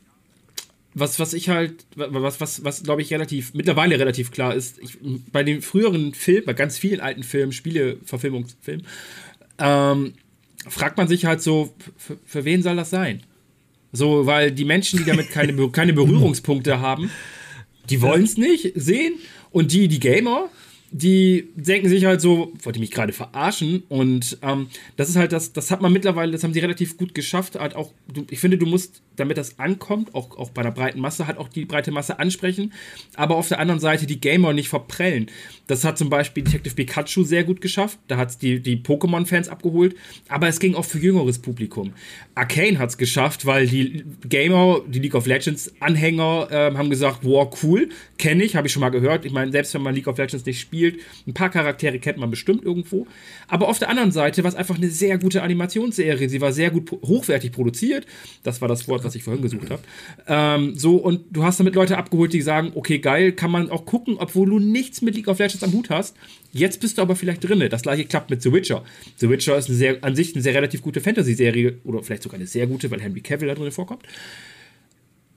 [0.93, 4.97] Was, was ich halt, was, was, was glaube ich relativ, mittlerweile relativ klar ist, ich,
[5.31, 8.85] bei den früheren Filmen, bei ganz vielen alten Filmen, Spiele, Verfilmungsfilmen,
[9.59, 10.13] ähm,
[10.67, 13.23] fragt man sich halt so, für, für wen soll das sein?
[13.91, 17.09] So, weil die Menschen, die damit keine, keine Berührungspunkte haben,
[17.89, 19.15] die wollen es nicht sehen.
[19.51, 20.49] Und die, die Gamer,
[20.91, 23.83] die denken sich halt so, wollte ich mich gerade verarschen.
[23.89, 27.13] Und ähm, das ist halt das, das hat man mittlerweile, das haben sie relativ gut
[27.13, 27.59] geschafft.
[27.59, 30.99] Halt auch, du, ich finde, du musst, damit das ankommt, auch, auch bei der breiten
[30.99, 32.73] Masse, halt auch die breite Masse ansprechen,
[33.15, 35.27] aber auf der anderen Seite die Gamer nicht verprellen.
[35.67, 37.99] Das hat zum Beispiel Detective Pikachu sehr gut geschafft.
[38.07, 39.95] Da hat es die, die Pokémon-Fans abgeholt,
[40.27, 41.93] aber es ging auch für jüngeres Publikum.
[42.33, 47.47] Arcane hat es geschafft, weil die Gamer, die League of Legends-Anhänger ähm, haben gesagt, wow,
[47.63, 49.25] cool, kenne ich, habe ich schon mal gehört.
[49.25, 50.78] Ich meine, selbst wenn man League of Legends nicht spielt,
[51.27, 53.07] ein paar Charaktere kennt man bestimmt irgendwo.
[53.47, 56.29] Aber auf der anderen Seite war es einfach eine sehr gute Animationsserie.
[56.29, 58.05] Sie war sehr gut hochwertig produziert.
[58.43, 59.81] Das war das Wort, was ich vorhin gesucht habe.
[60.27, 63.85] Ähm, so, und du hast damit Leute abgeholt, die sagen, okay, geil, kann man auch
[63.85, 66.15] gucken, obwohl du nichts mit League of Legends am Hut hast.
[66.51, 67.69] Jetzt bist du aber vielleicht drinne.
[67.69, 68.83] Das gleiche klappt mit The Witcher.
[69.17, 72.47] The Witcher ist sehr, an sich eine sehr relativ gute Fantasy-Serie oder vielleicht sogar eine
[72.47, 74.03] sehr gute, weil Henry Cavill da drin vorkommt.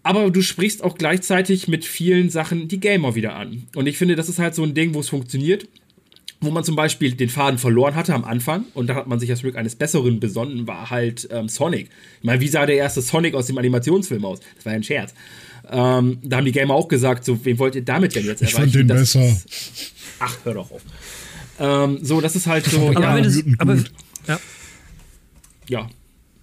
[0.03, 3.69] Aber du sprichst auch gleichzeitig mit vielen Sachen die Gamer wieder an.
[3.77, 5.69] Und ich finde, das ist halt so ein Ding, wo es funktioniert.
[6.45, 9.29] Wo man zum Beispiel den Faden verloren hatte am Anfang und da hat man sich
[9.29, 11.89] das Glück eines Besseren besonnen, war halt ähm, Sonic.
[12.19, 14.41] Ich meine, wie sah der erste Sonic aus dem Animationsfilm aus?
[14.57, 15.15] Das war ja ein Scherz.
[15.71, 18.55] Ähm, da haben die Gamer auch gesagt, so, wen wollt ihr damit denn jetzt Ich
[18.55, 19.41] fand den Das- besser.
[20.19, 20.83] Ach, hör doch auf.
[21.61, 23.77] Ähm, so, das ist halt so, Aber ja, wenn es, aber,
[24.27, 24.41] ja.
[25.69, 25.89] ja,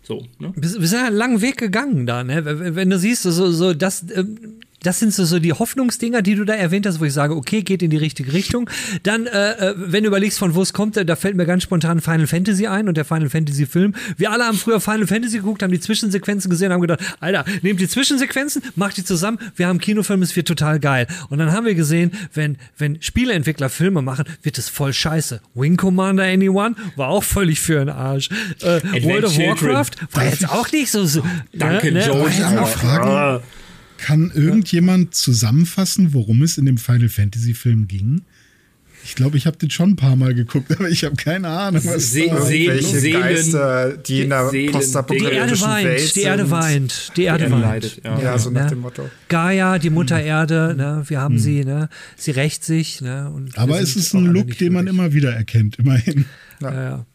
[0.10, 0.52] so, ne?
[0.60, 2.44] Sind ja einen langen Weg gegangen da, ne?
[2.44, 6.36] Wenn wenn du siehst, so, so das, ähm, das sind so, so die Hoffnungsdinger, die
[6.36, 8.70] du da erwähnt hast, wo ich sage, okay, geht in die richtige Richtung.
[9.04, 11.64] Dann, äh, äh, wenn du überlegst, von wo es kommt, äh, da fällt mir ganz
[11.64, 13.94] spontan Final Fantasy ein und der Final Fantasy Film.
[14.18, 17.80] Wir alle haben früher Final Fantasy geguckt, haben die Zwischensequenzen gesehen, haben gedacht, Alter, nehmt
[17.80, 21.08] die Zwischensequenzen, macht die zusammen, wir haben Kinofilm, es wird total geil.
[21.30, 25.42] Und dann haben wir gesehen, wenn, wenn Spieleentwickler Filme machen, wird es voll scheiße.
[25.56, 28.30] Wing Commander Anyone war auch völlig für den Arsch.
[28.62, 29.74] Äh, World of Children.
[29.74, 31.06] Warcraft war jetzt auch nicht so.
[31.06, 31.24] so
[31.54, 32.22] Danke, ne, Joe.
[32.22, 33.44] War jetzt Ja, auch, Frage.
[34.02, 38.22] Kann irgendjemand zusammenfassen, worum es in dem Final Fantasy Film ging?
[39.06, 41.82] Ich glaube, ich habe den schon ein paar Mal geguckt, aber ich habe keine Ahnung,
[41.86, 46.16] was Se- da- Se- Welche Seelen- Geister, die in Seelen- die postapokalyptischen Erde Welt weint,
[46.16, 46.52] die Erde sind.
[46.52, 47.62] weint, die Erde weint.
[47.62, 48.22] leidet, ja.
[48.22, 48.70] Ja, so nach Ne?
[48.72, 49.10] dem Motto.
[49.30, 51.88] Gaia, die Mutter Erde, ne, wir haben sie, ne,
[52.18, 55.80] sie rächt sich, ne, Aber es sind ist ein Look, den man immer wieder erkennt,
[55.80, 56.26] immerhin.
[56.62, 57.06] Ja, ja.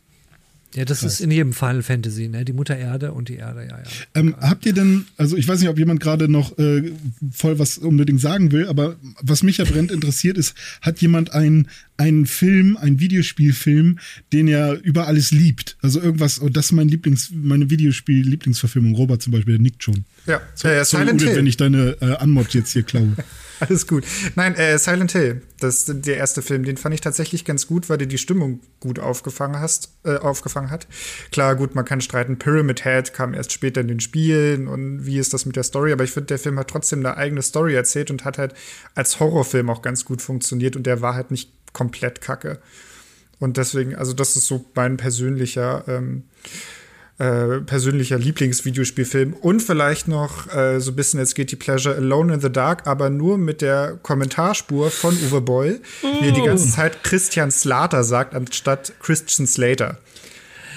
[0.77, 3.79] Ja, das ist in jedem Final Fantasy, ne, die Mutter Erde und die Erde, ja,
[3.79, 3.85] ja.
[4.14, 6.91] Ähm, habt ihr denn, also ich weiß nicht, ob jemand gerade noch äh,
[7.31, 11.68] voll was unbedingt sagen will, aber was mich ja brennend interessiert ist, hat jemand einen,
[11.97, 14.01] einen Film, einen Videospielfilm,
[14.33, 15.77] den er über alles liebt?
[15.81, 18.95] Also irgendwas, oh, das ist mein Lieblings, meine Videospiel-Lieblingsverfilmung.
[18.97, 20.05] Robert zum Beispiel, der nickt schon.
[20.27, 21.39] Ja, So, äh, sorry, Silent Ude, Hill.
[21.39, 23.14] wenn ich deine äh, Anmod jetzt hier klaue.
[23.61, 24.05] Alles gut.
[24.35, 27.89] Nein, äh, Silent Hill, das ist der erste Film, den fand ich tatsächlich ganz gut,
[27.89, 30.87] weil der die Stimmung gut aufgefangen, hast, äh, aufgefangen hat.
[31.31, 35.19] Klar, gut, man kann streiten, Pyramid Head kam erst später in den Spielen und wie
[35.19, 37.75] ist das mit der Story, aber ich finde, der Film hat trotzdem eine eigene Story
[37.75, 38.55] erzählt und hat halt
[38.95, 42.61] als Horrorfilm auch ganz gut funktioniert und der war halt nicht komplett kacke.
[43.41, 46.25] Und deswegen, also das ist so mein persönlicher ähm,
[47.19, 52.41] äh, persönlicher Lieblingsvideospielfilm und vielleicht noch äh, so ein bisschen als Guilty Pleasure Alone in
[52.41, 57.05] the Dark, aber nur mit der Kommentarspur von Uwe Boll, wie er die ganze Zeit
[57.05, 59.99] Christian Slater sagt, anstatt Christian Slater.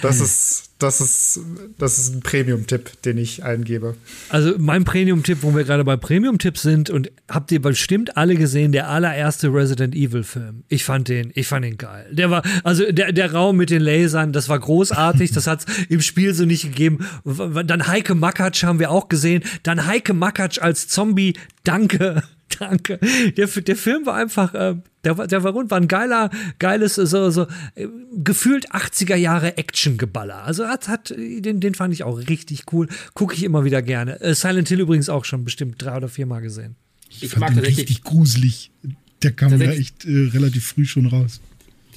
[0.01, 1.39] Das ist, das ist,
[1.79, 3.95] das ist ein Premium-Tipp, den ich allen gebe.
[4.29, 8.71] Also mein Premium-Tipp, wo wir gerade bei Premium-Tipps sind und habt ihr bestimmt alle gesehen,
[8.71, 10.63] der allererste Resident Evil-Film.
[10.69, 12.05] Ich fand den, ich fand den geil.
[12.11, 16.01] Der war, also der, der Raum mit den Lasern, das war großartig, das hat's im
[16.01, 17.05] Spiel so nicht gegeben.
[17.23, 19.43] Dann Heike Makatsch haben wir auch gesehen.
[19.63, 22.21] Dann Heike Makatsch als Zombie, danke.
[22.59, 22.99] Danke.
[23.35, 26.29] Der, der Film war einfach, äh, der, war, der war rund, war ein geiler,
[26.59, 27.87] geiles, äh, so, so äh,
[28.23, 30.43] gefühlt 80er Jahre Action-Geballer.
[30.43, 32.87] Also hat, hat, den, den fand ich auch richtig cool.
[33.13, 34.19] Gucke ich immer wieder gerne.
[34.21, 36.75] Äh, Silent Hill übrigens auch schon bestimmt drei oder viermal gesehen.
[37.09, 38.71] Ich fand mag den richtig gruselig.
[39.23, 41.41] Der kam da Tatsächlich- echt äh, relativ früh schon raus.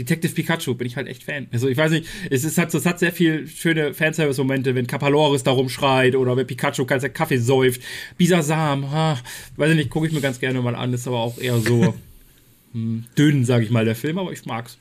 [0.01, 1.47] Detective Pikachu bin ich halt echt Fan.
[1.53, 5.43] Also ich weiß nicht, es, ist, hat, es hat sehr viel schöne Fanservice-Momente, wenn Kapaloris
[5.43, 7.83] da rumschreit oder wenn Pikachu ganz der Kaffee säuft.
[8.17, 9.19] Bisasam, ha,
[9.57, 11.95] weiß ich nicht, gucke ich mir ganz gerne mal an, ist aber auch eher so
[12.73, 14.79] hm, dünn, sage ich mal, der Film, aber ich mag's.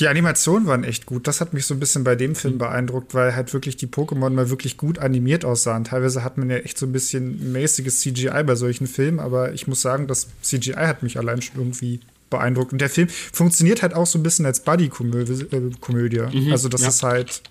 [0.00, 1.28] Die Animationen waren echt gut.
[1.28, 4.30] Das hat mich so ein bisschen bei dem Film beeindruckt, weil halt wirklich die Pokémon
[4.30, 5.84] mal wirklich gut animiert aussahen.
[5.84, 9.68] Teilweise hat man ja echt so ein bisschen mäßiges CGI bei solchen Filmen, aber ich
[9.68, 12.00] muss sagen, das CGI hat mich allein schon irgendwie
[12.34, 12.72] beeindruckt.
[12.72, 16.22] Und der Film funktioniert halt auch so ein bisschen als Buddy-Komödie.
[16.32, 16.88] Mhm, also das ja.
[16.88, 17.42] ist halt,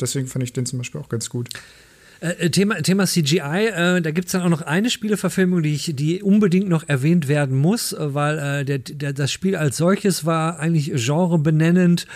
[0.00, 1.48] deswegen fand ich den zum Beispiel auch ganz gut.
[2.20, 5.74] Äh, äh Thema, Thema CGI, äh, da gibt es dann auch noch eine Spieleverfilmung, die,
[5.74, 9.76] ich, die unbedingt noch erwähnt werden muss, äh, weil äh, der, der, das Spiel als
[9.76, 12.06] solches war eigentlich genrebenennend.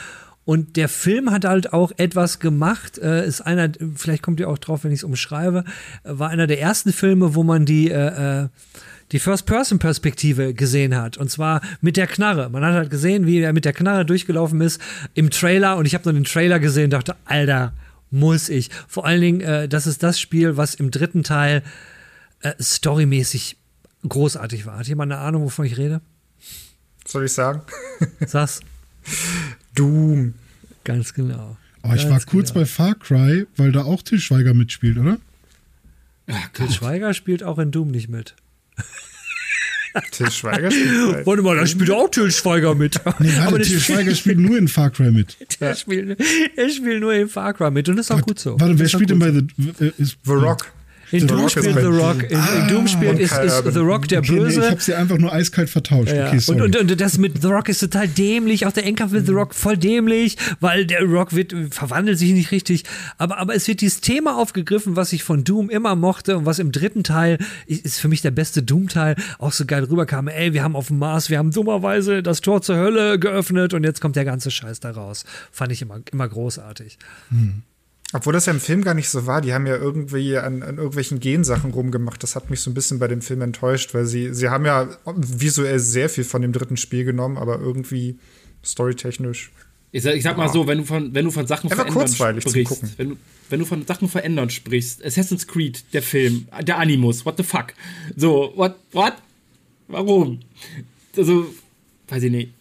[0.46, 4.58] Und der Film hat halt auch etwas gemacht, äh, ist einer, vielleicht kommt ihr auch
[4.58, 5.64] drauf, wenn ich es umschreibe,
[6.02, 7.90] war einer der ersten Filme, wo man die
[9.12, 11.16] die First-Person-Perspektive gesehen hat.
[11.16, 12.48] Und zwar mit der Knarre.
[12.50, 14.80] Man hat halt gesehen, wie er mit der Knarre durchgelaufen ist
[15.14, 15.76] im Trailer.
[15.76, 17.72] Und ich habe nur den Trailer gesehen und dachte, Alter,
[18.10, 18.70] muss ich.
[18.88, 21.62] Vor allen Dingen, äh, das ist das Spiel, was im dritten Teil
[22.40, 23.56] äh, storymäßig
[24.08, 24.78] großartig war.
[24.78, 26.00] Hat jemand eine Ahnung, wovon ich rede?
[27.06, 27.62] Soll ich sagen?
[28.26, 28.60] Sag's.
[29.74, 30.34] Doom.
[30.84, 31.56] Ganz genau.
[31.82, 32.60] Oh, ich war kurz genau.
[32.60, 35.18] bei Far Cry, weil da auch Til Schweiger mitspielt, oder?
[36.26, 38.34] Ja, Til Schweiger spielt auch in Doom nicht mit.
[40.10, 43.00] Till Schweiger spielt Warte mal, da spielt auch Till Schweiger mit.
[43.20, 45.36] Nee, warte, Till Schweiger spielt nur in Far Cry mit.
[45.60, 45.76] Der ja.
[45.76, 46.20] spielt,
[46.56, 48.60] er spielt nur in Far Cry mit und das ist auch warte, gut so.
[48.60, 50.72] Warte, wer spielt denn bei The, äh, The Rock?
[51.14, 52.22] In Doom Rock spielt The Rock.
[52.30, 54.58] In, ah, Doom spielt ist, ist, The Rock der okay, Böse.
[54.58, 56.12] Nee, ich habe sie einfach nur eiskalt vertauscht.
[56.12, 56.28] Ja.
[56.28, 56.40] Okay.
[56.48, 58.66] Und, und, und, das mit The Rock ist total dämlich.
[58.66, 62.50] Auch der Endkampf mit The Rock voll dämlich, weil der Rock wird, verwandelt sich nicht
[62.50, 62.84] richtig.
[63.18, 66.58] Aber, aber es wird dieses Thema aufgegriffen, was ich von Doom immer mochte und was
[66.58, 70.28] im dritten Teil ist für mich der beste Doom-Teil auch so geil rüberkam.
[70.28, 73.84] Ey, wir haben auf dem Mars, wir haben dummerweise das Tor zur Hölle geöffnet und
[73.84, 75.24] jetzt kommt der ganze Scheiß da raus.
[75.52, 76.98] Fand ich immer, immer großartig.
[77.30, 77.62] Hm.
[78.14, 79.40] Obwohl das ja im Film gar nicht so war.
[79.40, 82.22] Die haben ja irgendwie an, an, irgendwelchen Gensachen rumgemacht.
[82.22, 84.88] Das hat mich so ein bisschen bei dem Film enttäuscht, weil sie, sie haben ja
[85.04, 88.16] visuell sehr viel von dem dritten Spiel genommen, aber irgendwie
[88.64, 89.50] storytechnisch.
[89.90, 92.98] Ich sag, ich sag mal so, wenn du von, wenn du von Sachen verändern sprichst,
[92.98, 93.16] wenn du,
[93.50, 97.74] wenn du von Sachen verändern sprichst, Assassin's Creed, der Film, der Animus, what the fuck?
[98.16, 99.14] So, what, what?
[99.88, 100.38] Warum?
[101.16, 101.52] Also,
[102.06, 102.52] weiß ich nicht.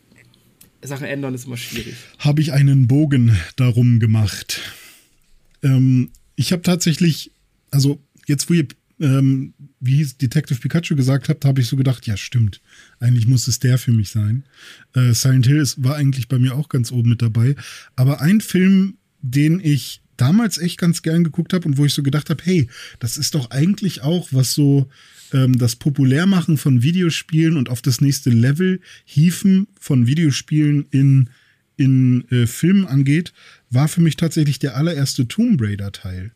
[0.81, 1.93] Sachen ändern ist immer schwierig.
[2.17, 4.59] Habe ich einen Bogen darum gemacht.
[5.63, 7.31] Ähm, ich habe tatsächlich,
[7.71, 8.67] also jetzt, wo ihr,
[8.99, 12.61] ähm, wie hieß Detective Pikachu gesagt habt, habe ich so gedacht, ja, stimmt.
[12.99, 14.43] Eigentlich muss es der für mich sein.
[14.93, 17.55] Äh, Silent Hill ist, war eigentlich bei mir auch ganz oben mit dabei.
[17.95, 22.03] Aber ein Film, den ich damals echt ganz gern geguckt habe und wo ich so
[22.03, 24.89] gedacht habe, hey, das ist doch eigentlich auch was so
[25.33, 31.29] ähm, das Populärmachen von Videospielen und auf das nächste Level hieven von Videospielen in
[31.75, 33.33] in äh, Filmen angeht,
[33.73, 36.31] war für mich tatsächlich der allererste Tomb Raider-Teil.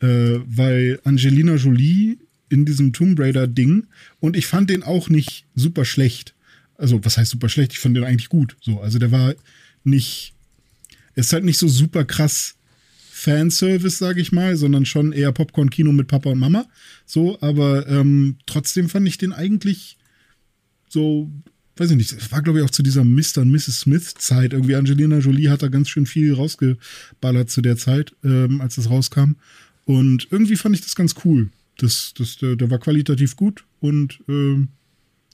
[0.00, 2.18] Äh, weil Angelina Jolie
[2.48, 3.86] in diesem Tomb Raider-Ding
[4.20, 6.34] und ich fand den auch nicht super schlecht.
[6.76, 7.72] Also, was heißt super schlecht?
[7.72, 8.56] Ich fand den eigentlich gut.
[8.60, 9.34] So, also der war
[9.84, 10.34] nicht.
[11.14, 12.56] ist halt nicht so super krass
[13.22, 16.66] Fanservice, sage ich mal, sondern schon eher Popcorn-Kino mit Papa und Mama.
[17.06, 19.96] So, aber ähm, trotzdem fand ich den eigentlich
[20.88, 21.30] so
[21.76, 23.38] weiß ich nicht, war glaube ich auch zu dieser Mr.
[23.38, 23.80] und Mrs.
[23.80, 24.52] Smith Zeit.
[24.52, 28.90] Irgendwie Angelina Jolie hat da ganz schön viel rausgeballert zu der Zeit, ähm, als das
[28.90, 29.36] rauskam.
[29.84, 31.50] Und irgendwie fand ich das ganz cool.
[31.78, 34.68] Das, das, der, der war qualitativ gut und ähm,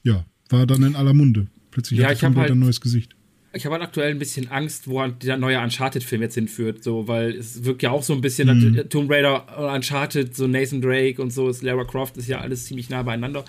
[0.03, 1.47] ja, war dann in aller Munde.
[1.71, 3.15] Plötzlich ja, hat er halt, ein neues Gesicht
[3.51, 7.31] ich habe halt aktuell ein bisschen Angst, wo der neue Uncharted-Film jetzt hinführt, so, weil
[7.31, 8.89] es wirkt ja auch so ein bisschen mhm.
[8.89, 13.01] Tomb Raider, Uncharted, so Nathan Drake und so, Lara Croft ist ja alles ziemlich nah
[13.01, 13.45] beieinander.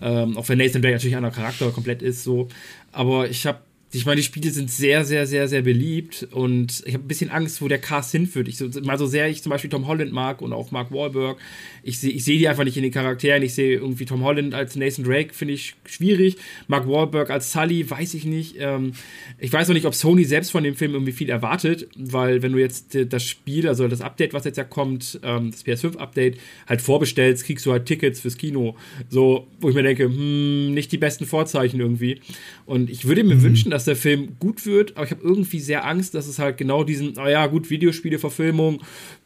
[0.00, 2.48] Ähm, auch wenn Nathan Drake natürlich ein anderer Charakter komplett ist, so.
[2.90, 3.58] Aber ich habe
[3.94, 7.30] ich meine, die Spiele sind sehr, sehr, sehr, sehr beliebt und ich habe ein bisschen
[7.30, 8.48] Angst, wo der Cast hinführt.
[8.48, 11.38] Ich so, mal so sehr ich zum Beispiel Tom Holland mag und auch Mark Wahlberg,
[11.82, 13.42] ich sehe ich seh die einfach nicht in den Charakteren.
[13.42, 16.36] Ich sehe irgendwie Tom Holland als Nathan Drake, finde ich schwierig.
[16.66, 18.56] Mark Wahlberg als Sully, weiß ich nicht.
[18.58, 18.92] Ähm,
[19.38, 22.52] ich weiß auch nicht, ob Sony selbst von dem Film irgendwie viel erwartet, weil wenn
[22.52, 26.80] du jetzt das Spiel, also das Update, was jetzt ja kommt, ähm, das PS5-Update, halt
[26.80, 28.76] vorbestellst, kriegst du halt Tickets fürs Kino.
[29.08, 32.20] So, wo ich mir denke, hm, nicht die besten Vorzeichen irgendwie.
[32.66, 33.42] Und ich würde mir mhm.
[33.42, 36.56] wünschen, dass der Film gut wird, aber ich habe irgendwie sehr Angst, dass es halt
[36.56, 38.82] genau diesen, naja, gut, Videospiele-Verfilmung,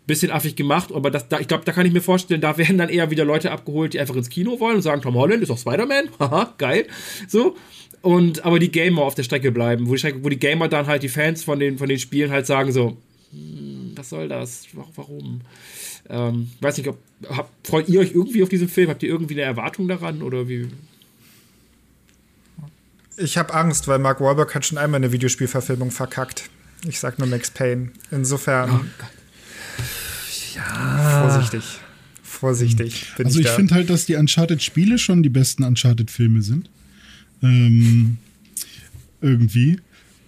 [0.06, 2.78] bisschen affig gemacht, aber das, da, ich glaube, da kann ich mir vorstellen, da werden
[2.78, 5.50] dann eher wieder Leute abgeholt, die einfach ins Kino wollen und sagen, Tom Holland ist
[5.50, 6.86] doch Spider-Man, haha, geil,
[7.26, 7.56] so.
[8.00, 10.86] Und aber die Gamer auf der Strecke bleiben, wo die, Strecke, wo die Gamer dann
[10.86, 12.96] halt die Fans von den, von den Spielen halt sagen so,
[13.32, 14.66] hm, was soll das?
[14.94, 15.40] Warum?
[16.08, 16.96] Ähm, weiß nicht, ob
[17.28, 18.88] hab, freut ihr euch irgendwie auf diesen Film?
[18.88, 20.68] Habt ihr irgendwie eine Erwartung daran oder wie?
[23.18, 26.50] Ich habe Angst, weil Mark Wahlberg hat schon einmal eine Videospielverfilmung verkackt.
[26.86, 27.90] Ich sag nur Max Payne.
[28.10, 28.70] Insofern.
[28.70, 29.04] Oh
[30.54, 31.22] ja.
[31.22, 31.64] Vorsichtig.
[32.22, 33.06] Vorsichtig.
[33.16, 36.70] Bin also ich, ich finde halt, dass die Uncharted-Spiele schon die besten Uncharted-Filme sind.
[37.42, 38.18] Ähm,
[39.20, 39.80] irgendwie.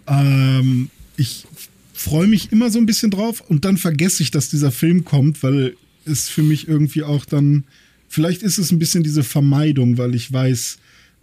[0.07, 1.47] Ähm, ich
[1.93, 5.43] freue mich immer so ein bisschen drauf und dann vergesse ich, dass dieser Film kommt,
[5.43, 7.65] weil es für mich irgendwie auch dann,
[8.09, 10.79] vielleicht ist es ein bisschen diese Vermeidung, weil ich weiß,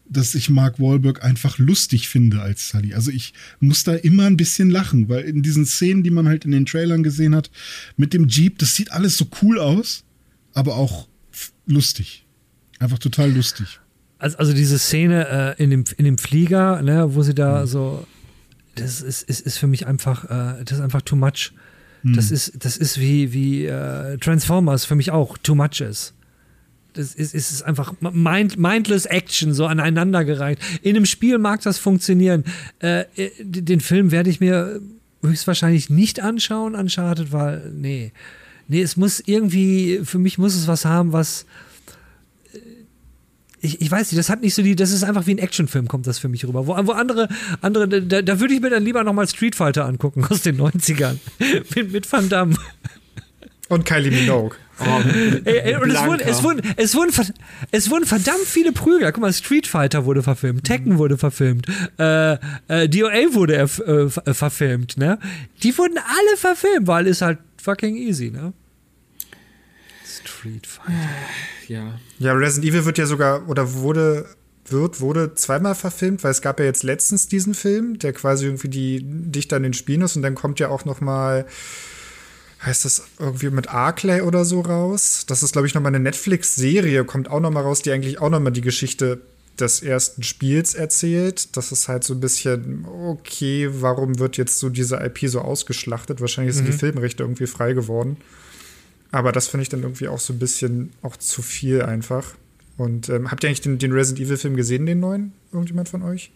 [0.09, 2.93] dass ich Mark Wahlberg einfach lustig finde als Sully.
[2.93, 6.45] Also ich muss da immer ein bisschen lachen, weil in diesen Szenen, die man halt
[6.45, 7.51] in den Trailern gesehen hat,
[7.95, 10.03] mit dem Jeep, das sieht alles so cool aus,
[10.53, 11.07] aber auch
[11.65, 12.25] lustig.
[12.79, 13.79] Einfach total lustig.
[14.19, 17.67] Also, also diese Szene äh, in, dem, in dem Flieger, ne, wo sie da mhm.
[17.67, 18.07] so,
[18.75, 21.53] das ist, ist, ist für mich einfach, äh, das ist einfach too much.
[22.03, 22.13] Mhm.
[22.13, 26.13] Das ist, das ist wie, wie äh, Transformers für mich auch too much ist.
[26.97, 30.59] Ist, ist es einfach mind, mindless Action, so aneinandergereiht.
[30.81, 32.43] In einem Spiel mag das funktionieren.
[32.79, 34.81] Äh, äh den Film werde ich mir
[35.23, 38.11] höchstwahrscheinlich nicht anschauen, Uncharted, weil, nee.
[38.67, 41.45] Nee, es muss irgendwie, für mich muss es was haben, was.
[42.53, 42.59] Äh,
[43.61, 45.87] ich, ich weiß nicht, das hat nicht so die, das ist einfach wie ein Actionfilm,
[45.87, 46.67] kommt das für mich rüber.
[46.67, 47.29] Wo, wo andere,
[47.61, 51.17] andere, da, da würde ich mir dann lieber nochmal Street Fighter angucken aus den 90ern.
[51.75, 52.55] mit, mit Van Damme.
[53.69, 54.55] Und Kylie Minogue.
[54.79, 55.01] Oh,
[55.45, 57.11] ey, ey, und es wurden, es, wurden, es, wurden,
[57.71, 59.11] es wurden verdammt viele Prügler.
[59.11, 60.97] Guck mal, Street Fighter wurde verfilmt, Tekken mhm.
[60.99, 61.65] wurde verfilmt,
[61.97, 62.33] äh,
[62.67, 65.17] äh, DOA wurde äh, äh, verfilmt, ne?
[65.63, 68.53] Die wurden alle verfilmt, weil es halt fucking easy, ne?
[70.05, 70.93] Street Fighter.
[71.67, 71.99] Ja.
[72.19, 74.25] Ja, Resident Evil wird ja sogar, oder wurde,
[74.67, 78.69] wird, wurde zweimal verfilmt, weil es gab ja jetzt letztens diesen Film, der quasi irgendwie
[78.69, 81.45] die dichter an den Spielen ist und dann kommt ja auch noch mal
[82.65, 85.25] heißt das irgendwie mit Arclay oder so raus.
[85.27, 88.51] Das ist, glaube ich, nochmal eine Netflix-Serie, kommt auch nochmal raus, die eigentlich auch nochmal
[88.51, 89.21] die Geschichte
[89.59, 91.55] des ersten Spiels erzählt.
[91.57, 96.21] Das ist halt so ein bisschen, okay, warum wird jetzt so diese IP so ausgeschlachtet?
[96.21, 96.71] Wahrscheinlich sind mhm.
[96.71, 98.17] die Filmrechte irgendwie frei geworden.
[99.11, 102.35] Aber das finde ich dann irgendwie auch so ein bisschen auch zu viel einfach.
[102.77, 105.33] Und ähm, habt ihr eigentlich den, den Resident Evil-Film gesehen, den neuen?
[105.51, 106.31] Irgendjemand von euch?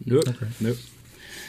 [0.00, 0.46] Nö, okay.
[0.60, 0.74] nö.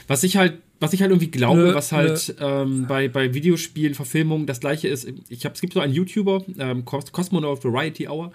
[0.07, 3.93] Was ich halt was ich halt irgendwie glaube, nö, was halt ähm, bei, bei Videospielen,
[3.93, 5.07] Verfilmungen das gleiche ist.
[5.29, 8.31] Ich hab, es gibt so einen YouTuber, ähm, Cosmonaut Variety Hour,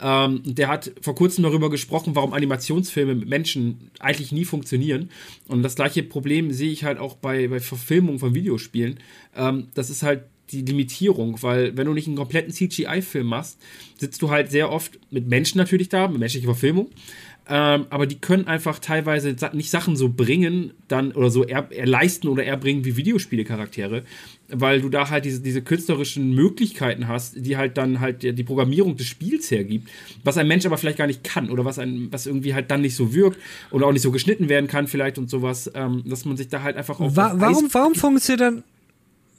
[0.00, 5.10] ähm, der hat vor kurzem darüber gesprochen, warum Animationsfilme mit Menschen eigentlich nie funktionieren.
[5.48, 8.98] Und das gleiche Problem sehe ich halt auch bei, bei Verfilmungen von Videospielen.
[9.36, 10.22] Ähm, das ist halt
[10.52, 13.58] die Limitierung, weil wenn du nicht einen kompletten CGI-Film machst,
[13.98, 16.90] sitzt du halt sehr oft mit Menschen natürlich da, mit menschlicher Verfilmung,
[17.52, 21.86] ähm, aber die können einfach teilweise nicht Sachen so bringen, dann oder so eher, eher
[21.86, 24.04] leisten oder erbringen wie Videospiele-Charaktere,
[24.48, 28.96] weil du da halt diese, diese künstlerischen Möglichkeiten hast, die halt dann halt die Programmierung
[28.96, 29.90] des Spiels hergibt,
[30.22, 32.82] was ein Mensch aber vielleicht gar nicht kann oder was, ein, was irgendwie halt dann
[32.82, 33.40] nicht so wirkt
[33.72, 36.62] oder auch nicht so geschnitten werden kann, vielleicht und sowas, ähm, dass man sich da
[36.62, 37.16] halt einfach auch.
[37.16, 38.62] Wa warum, warum funktioniert dann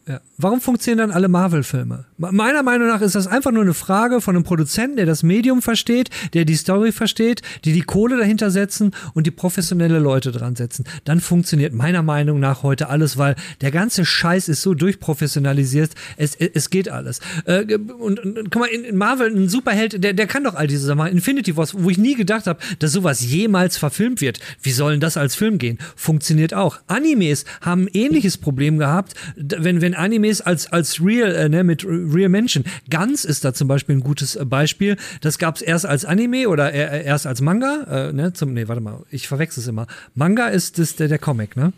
[0.08, 0.20] ja.
[0.38, 2.06] Warum funktionieren dann alle Marvel-Filme?
[2.18, 5.62] Meiner Meinung nach ist das einfach nur eine Frage von einem Produzenten, der das Medium
[5.62, 10.56] versteht, der die Story versteht, die die Kohle dahinter setzen und die professionelle Leute dran
[10.56, 10.86] setzen.
[11.06, 15.92] Dann funktioniert meiner Meinung nach heute alles, weil der ganze Scheiß ist so durchprofessionalisiert.
[16.18, 17.20] Es, es geht alles.
[17.46, 20.66] Äh, und, und, guck mal, in, in, Marvel, ein Superheld, der, der kann doch all
[20.66, 21.06] diese Sachen.
[21.08, 24.40] Infinity Wars, wo ich nie gedacht habe, dass sowas jemals verfilmt wird.
[24.64, 25.78] Wie sollen das als Film gehen?
[25.96, 26.80] Funktioniert auch.
[26.88, 31.86] Animes haben ein ähnliches Problem gehabt, wenn, wenn Animes als, als real, äh, ne, mit
[31.86, 32.64] real Menschen.
[32.90, 34.98] Ganz ist da zum Beispiel ein gutes äh, Beispiel.
[35.22, 38.10] Das gab es erst als Anime oder äh, erst als Manga.
[38.10, 39.88] Äh, ne, zum, nee, warte mal, ich verwechsel es immer.
[40.16, 41.74] Manga ist das, der, der Comic, ne?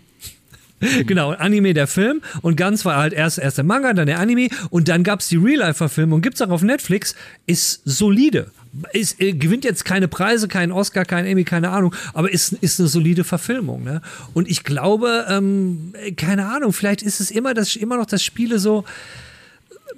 [1.05, 4.49] genau, Anime der Film und ganz war halt erst, erst der Manga, dann der Anime
[4.69, 8.51] und dann gab es die Real-Life-Verfilmung, gibt es auch auf Netflix, ist solide.
[8.91, 12.79] Ist, äh, gewinnt jetzt keine Preise, keinen Oscar, keinen Emmy, keine Ahnung, aber ist, ist
[12.79, 13.83] eine solide Verfilmung.
[13.83, 14.01] Ne?
[14.33, 18.57] Und ich glaube, ähm, keine Ahnung, vielleicht ist es immer, das, immer noch das Spiele
[18.57, 18.83] so,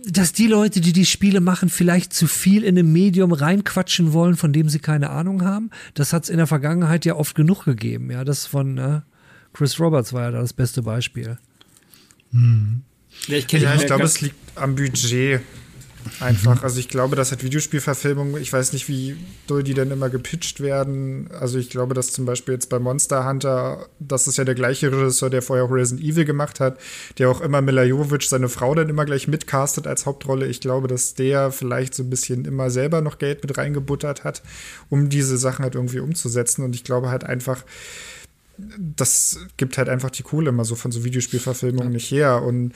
[0.08, 4.36] dass die Leute, die die Spiele machen, vielleicht zu viel in ein Medium reinquatschen wollen,
[4.36, 5.70] von dem sie keine Ahnung haben.
[5.94, 8.12] Das hat es in der Vergangenheit ja oft genug gegeben.
[8.12, 9.02] Ja, das von, äh,
[9.54, 11.38] Chris Roberts war ja da das beste Beispiel.
[12.32, 12.82] Hm.
[13.28, 15.42] Ja, ich, ja, ich glaube, es liegt am Budget.
[16.20, 16.58] Einfach.
[16.58, 16.64] Mhm.
[16.64, 20.60] Also ich glaube, das hat Videospielverfilmungen, ich weiß nicht, wie doll die denn immer gepitcht
[20.60, 21.30] werden.
[21.40, 24.92] Also ich glaube, dass zum Beispiel jetzt bei Monster Hunter, das ist ja der gleiche
[24.92, 26.80] Regisseur, der vorher Resident Evil gemacht hat,
[27.18, 30.48] der auch immer Mila Jovovich, seine Frau, dann immer gleich mitcastet als Hauptrolle.
[30.48, 34.42] Ich glaube, dass der vielleicht so ein bisschen immer selber noch Geld mit reingebuttert hat,
[34.90, 36.64] um diese Sachen halt irgendwie umzusetzen.
[36.64, 37.64] Und ich glaube halt einfach,
[38.58, 41.96] das gibt halt einfach die Kohle immer so von so Videospielverfilmungen ja.
[41.96, 42.44] nicht her.
[42.44, 42.74] Und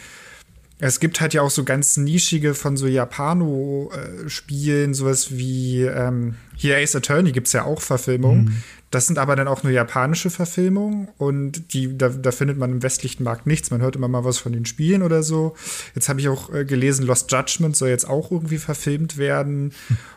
[0.81, 6.77] es gibt halt ja auch so ganz nischige von so Japano-Spielen, sowas wie ähm, hier
[6.77, 8.45] Ace Attorney gibt es ja auch Verfilmungen.
[8.45, 8.63] Mhm.
[8.89, 12.81] Das sind aber dann auch nur japanische Verfilmungen und die, da, da, findet man im
[12.81, 13.69] westlichen Markt nichts.
[13.69, 15.55] Man hört immer mal was von den Spielen oder so.
[15.93, 19.73] Jetzt habe ich auch äh, gelesen, Lost Judgment soll jetzt auch irgendwie verfilmt werden.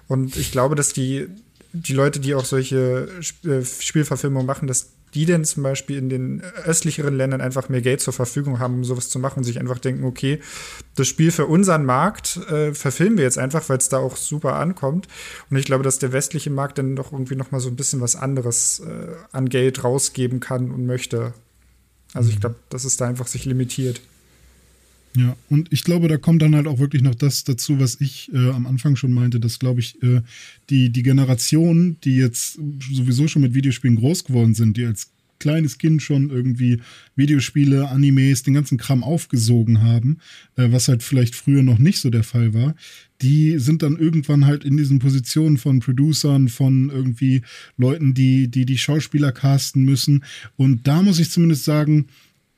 [0.08, 1.26] Und ich glaube, dass die,
[1.72, 3.08] die Leute, die auch solche
[3.44, 8.00] äh, Spielverfilmungen machen, dass die denn zum Beispiel in den östlicheren Ländern einfach mehr Geld
[8.00, 10.40] zur Verfügung haben, um sowas zu machen und sich einfach denken, okay,
[10.94, 14.54] das Spiel für unseren Markt äh, verfilmen wir jetzt einfach, weil es da auch super
[14.54, 15.08] ankommt.
[15.50, 18.00] Und ich glaube, dass der westliche Markt dann doch irgendwie noch mal so ein bisschen
[18.00, 21.34] was anderes äh, an Geld rausgeben kann und möchte.
[22.14, 24.00] Also ich glaube, dass es da einfach sich limitiert.
[25.14, 28.32] Ja, und ich glaube, da kommt dann halt auch wirklich noch das dazu, was ich
[28.32, 30.22] äh, am Anfang schon meinte, dass, glaube ich, äh,
[30.70, 32.58] die, die Generation, die jetzt
[32.90, 35.10] sowieso schon mit Videospielen groß geworden sind, die als
[35.42, 36.80] kleines Kind schon irgendwie
[37.16, 40.18] Videospiele, Animes, den ganzen Kram aufgesogen haben,
[40.56, 42.74] äh, was halt vielleicht früher noch nicht so der Fall war,
[43.20, 47.42] die sind dann irgendwann halt in diesen Positionen von Producern, von irgendwie
[47.76, 50.24] Leuten, die die, die Schauspieler casten müssen.
[50.56, 52.06] Und da muss ich zumindest sagen,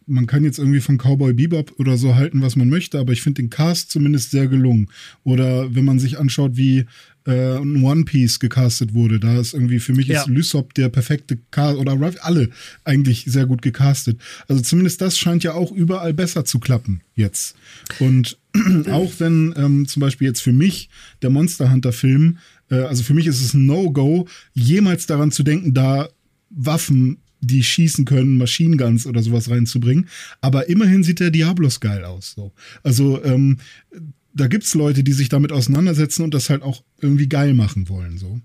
[0.07, 3.23] man kann jetzt irgendwie von Cowboy Bebop oder so halten, was man möchte, aber ich
[3.23, 4.89] finde den Cast zumindest sehr gelungen.
[5.23, 6.87] Oder wenn man sich anschaut, wie
[7.27, 10.21] äh, One Piece gecastet wurde, da ist irgendwie für mich ja.
[10.21, 12.51] ist Lysop der perfekte Cast oder alle
[12.85, 14.21] eigentlich sehr gut gecastet.
[14.49, 17.57] Also zumindest das scheint ja auch überall besser zu klappen jetzt.
[17.99, 18.39] Und
[18.91, 20.89] auch wenn ähm, zum Beispiel jetzt für mich
[21.23, 22.39] der Monster Hunter Film,
[22.71, 26.09] äh, also für mich ist es ein No-Go, jemals daran zu denken, da
[26.51, 30.09] Waffen die schießen können, Machine Guns oder sowas reinzubringen.
[30.41, 32.33] Aber immerhin sieht der Diablos geil aus.
[32.37, 32.53] So.
[32.83, 33.59] Also ähm,
[34.35, 38.19] da gibt's Leute, die sich damit auseinandersetzen und das halt auch irgendwie geil machen wollen.
[38.19, 38.41] So.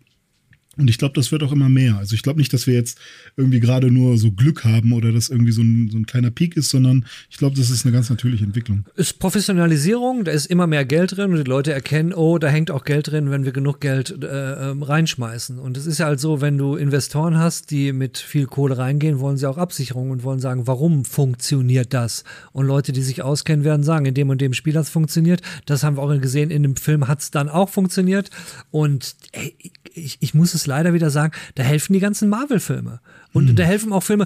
[0.80, 1.98] Und ich glaube, das wird auch immer mehr.
[1.98, 2.98] Also ich glaube nicht, dass wir jetzt
[3.36, 6.56] irgendwie gerade nur so Glück haben oder dass irgendwie so ein, so ein kleiner Peak
[6.56, 8.86] ist, sondern ich glaube, das ist eine ganz natürliche Entwicklung.
[8.96, 12.72] Ist Professionalisierung, da ist immer mehr Geld drin und die Leute erkennen, oh, da hängt
[12.72, 15.60] auch Geld drin, wenn wir genug Geld äh, ähm, reinschmeißen.
[15.60, 19.20] Und es ist ja halt so, wenn du Investoren hast, die mit viel Kohle reingehen,
[19.20, 22.24] wollen sie auch Absicherung und wollen sagen, warum funktioniert das?
[22.54, 25.42] Und Leute, die sich auskennen, werden sagen, in dem und dem Spiel hat es funktioniert.
[25.66, 28.30] Das haben wir auch gesehen, in dem Film hat es dann auch funktioniert.
[28.72, 29.56] Und ey,
[29.94, 33.02] ich, ich muss es leider wieder sagen, da helfen die ganzen Marvel-Filme.
[33.32, 33.56] Und hm.
[33.56, 34.26] da helfen auch Filme,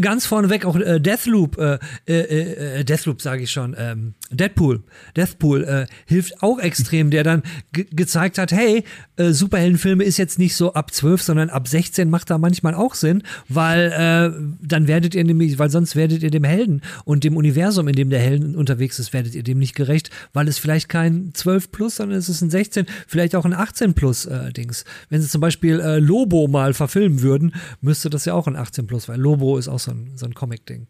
[0.00, 4.82] ganz vorneweg auch äh, Deathloop, äh, äh, äh Deathloop sage ich schon, ähm, Deadpool,
[5.16, 7.42] Deathpool äh, hilft auch extrem, der dann
[7.72, 8.84] gezeigt hat, hey,
[9.16, 12.94] äh, Superheldenfilme ist jetzt nicht so ab 12, sondern ab 16 macht da manchmal auch
[12.94, 17.36] Sinn, weil äh, dann werdet ihr nämlich, weil sonst werdet ihr dem Helden und dem
[17.36, 20.88] Universum, in dem der Helden unterwegs ist, werdet ihr dem nicht gerecht, weil es vielleicht
[20.88, 24.84] kein 12 plus, sondern es ist ein 16, vielleicht auch ein 18 plus äh, Dings.
[25.10, 28.86] Wenn sie zum Beispiel äh, Lobo mal verfilmen würden, müsste das ja auch ein 18
[28.86, 30.86] plus, weil Lobo ist auch so ein, so ein Comic-Ding.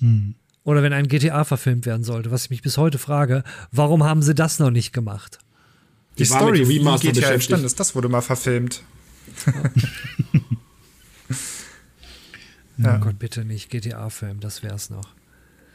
[0.00, 0.34] Hm.
[0.64, 4.20] Oder wenn ein GTA verfilmt werden sollte, was ich mich bis heute frage, warum haben
[4.20, 5.38] sie das noch nicht gemacht?
[6.14, 8.82] Die, Die Story, wie GTA entstanden ist, das wurde mal verfilmt.
[12.76, 12.96] ja.
[12.96, 15.14] Oh Gott, bitte nicht GTA-Film, das wär's noch.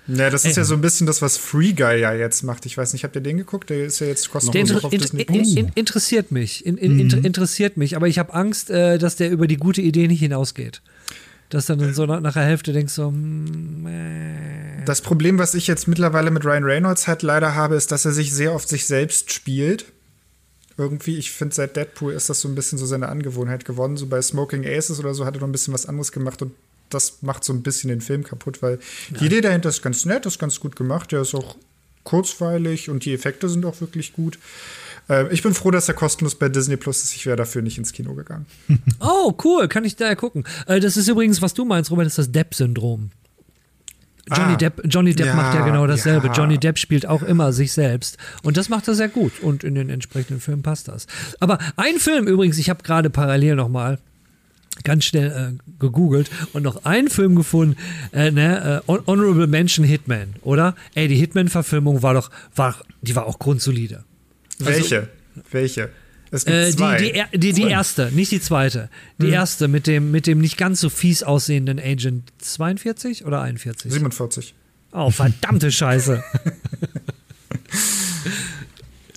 [0.07, 0.63] Ja, das ist Ey.
[0.63, 2.65] ja so ein bisschen das, was Free Guy ja jetzt macht.
[2.65, 3.69] Ich weiß nicht, habt ihr den geguckt?
[3.69, 7.23] Der ist ja jetzt kostenlos inter auf Disney in, in, Interessiert mich, in, mhm.
[7.23, 10.81] interessiert mich, aber ich habe Angst, äh, dass der über die gute Idee nicht hinausgeht.
[11.49, 14.85] Dass dann so nach, nach der Hälfte denkst so, mm, äh.
[14.85, 18.11] Das Problem, was ich jetzt mittlerweile mit Ryan Reynolds halt leider habe, ist, dass er
[18.11, 19.85] sich sehr oft sich selbst spielt.
[20.77, 23.95] Irgendwie, ich finde, seit Deadpool ist das so ein bisschen so seine Angewohnheit geworden.
[23.95, 26.51] So bei Smoking Aces oder so hat er noch ein bisschen was anderes gemacht und
[26.93, 28.79] das macht so ein bisschen den Film kaputt, weil
[29.11, 29.17] ja.
[29.19, 31.55] die Idee dahinter ist ganz nett, ist ganz gut gemacht, der ist auch
[32.03, 34.37] kurzweilig und die Effekte sind auch wirklich gut.
[35.09, 37.15] Äh, ich bin froh, dass er kostenlos bei Disney Plus ist.
[37.15, 38.45] Ich wäre dafür nicht ins Kino gegangen.
[38.99, 40.43] oh, cool, kann ich da gucken.
[40.67, 43.11] Äh, das ist übrigens, was du meinst, Robert, ist das Depp-Syndrom.
[44.31, 46.27] Johnny ah, Depp, Johnny Depp ja, macht ja genau dasselbe.
[46.27, 46.33] Ja.
[46.33, 48.17] Johnny Depp spielt auch immer sich selbst.
[48.41, 49.41] Und das macht er sehr gut.
[49.41, 51.07] Und in den entsprechenden Filmen passt das.
[51.41, 53.99] Aber ein Film übrigens, ich habe gerade parallel nochmal
[54.83, 57.77] ganz schnell äh, gegoogelt und noch einen Film gefunden,
[58.11, 60.75] äh, ne, äh, Honorable Mention Hitman, oder?
[60.95, 64.03] Ey, die Hitman-Verfilmung war doch, war, die war auch grundsolide.
[64.59, 64.99] Welche?
[65.35, 65.89] Also, Welche?
[66.31, 66.97] Es gibt äh, zwei.
[66.97, 68.89] Die, die, die, die, erste, nicht die zweite.
[69.19, 69.33] Die hm.
[69.33, 73.91] erste mit dem, mit dem nicht ganz so fies aussehenden Agent 42 oder 41?
[73.91, 74.55] 47.
[74.93, 76.23] Oh, verdammte Scheiße.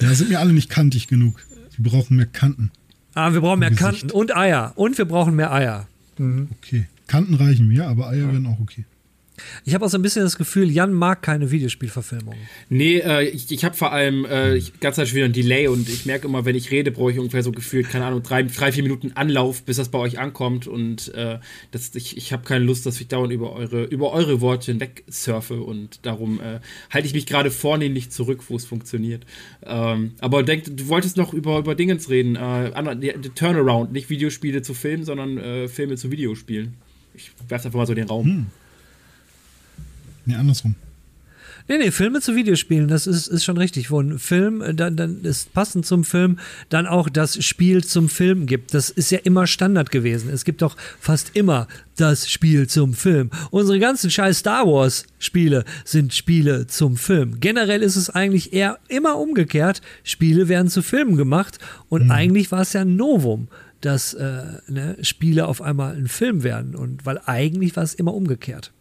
[0.01, 1.41] ja, sind mir alle nicht kantig genug.
[1.79, 2.71] Die brauchen mehr Kanten.
[3.17, 4.73] Ah, wir brauchen mehr Kanten und Eier.
[4.75, 5.87] Und wir brauchen mehr Eier.
[6.19, 6.51] Mhm.
[6.59, 6.87] Okay.
[7.07, 8.33] Kanten reichen mir, aber Eier ja.
[8.33, 8.85] werden auch okay.
[9.65, 12.39] Ich habe auch so ein bisschen das Gefühl, Jan mag keine Videospielverfilmungen.
[12.69, 15.89] Nee, äh, ich, ich habe vor allem äh, ich, ganz Zeit wieder ein Delay und
[15.89, 18.73] ich merke immer, wenn ich rede, brauche ich ungefähr so gefühlt, keine Ahnung, drei, drei
[18.73, 21.39] vier Minuten Anlauf, bis das bei euch ankommt und äh,
[21.71, 25.05] das, ich, ich habe keine Lust, dass ich dauernd über eure, über eure Worte hinweg
[25.09, 26.61] surfe und darum äh,
[26.91, 29.25] halte ich mich gerade vornehmlich zurück, wo es funktioniert.
[29.65, 34.11] Ähm, aber denk, du wolltest noch über, über Dingens reden, äh, die, die Turnaround, nicht
[34.11, 36.75] Videospiele zu Filmen, sondern äh, Filme zu Videospielen.
[37.15, 38.27] Ich werfe einfach mal so den Raum.
[38.27, 38.47] Hm.
[40.27, 40.75] Nee, andersrum.
[41.69, 43.91] Nee, nee, Filme zu Videospielen, das ist, ist schon richtig.
[43.91, 48.09] Wo ein Film, äh, dann, dann ist passend zum Film, dann auch das Spiel zum
[48.09, 48.73] Film gibt.
[48.73, 50.31] Das ist ja immer Standard gewesen.
[50.31, 51.67] Es gibt doch fast immer
[51.97, 53.31] das Spiel zum Film.
[53.51, 57.41] Unsere ganzen scheiß Star Wars Spiele sind Spiele zum Film.
[57.41, 59.83] Generell ist es eigentlich eher immer umgekehrt.
[60.05, 61.59] Spiele werden zu Filmen gemacht
[61.89, 62.11] und mhm.
[62.13, 63.49] eigentlich war es ja ein Novum
[63.83, 66.75] dass äh, ne, Spiele auf einmal ein Film werden.
[66.75, 68.73] Und weil eigentlich war es immer umgekehrt.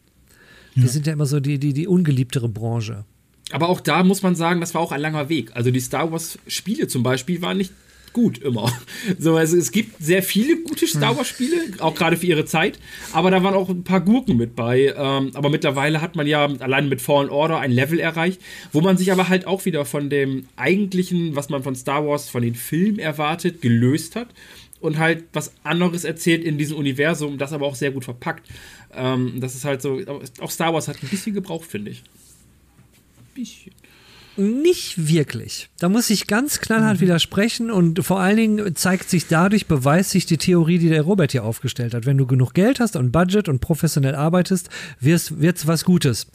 [0.76, 0.84] Ja.
[0.84, 3.06] Wir sind ja immer so die, die, die ungeliebtere Branche.
[3.52, 5.52] Aber auch da muss man sagen, das war auch ein langer Weg.
[5.56, 7.72] Also die Star Wars-Spiele zum Beispiel waren nicht
[8.16, 8.72] gut immer.
[9.20, 12.80] So, also es gibt sehr viele gute Star Wars-Spiele, auch gerade für ihre Zeit,
[13.14, 14.94] aber da waren auch ein paar Gurken mit bei.
[14.98, 18.98] Ähm, aber mittlerweile hat man ja allein mit Fallen Order ein Level erreicht, wo man
[18.98, 22.56] sich aber halt auch wieder von dem eigentlichen, was man von Star Wars, von den
[22.56, 24.30] Filmen erwartet, gelöst hat
[24.80, 28.48] und halt was anderes erzählt in diesem Universum, das aber auch sehr gut verpackt.
[28.94, 30.00] Ähm, das ist halt so,
[30.40, 32.04] auch Star Wars hat ein bisschen gebraucht, finde ich.
[33.34, 33.74] Bisschen.
[34.38, 35.70] Nicht wirklich.
[35.80, 37.02] Da muss ich ganz knallhart mhm.
[37.02, 41.32] widersprechen und vor allen Dingen zeigt sich dadurch, beweist sich die Theorie, die der Robert
[41.32, 42.06] hier aufgestellt hat.
[42.06, 44.70] Wenn du genug Geld hast und Budget und professionell arbeitest,
[45.00, 46.28] wird es was Gutes.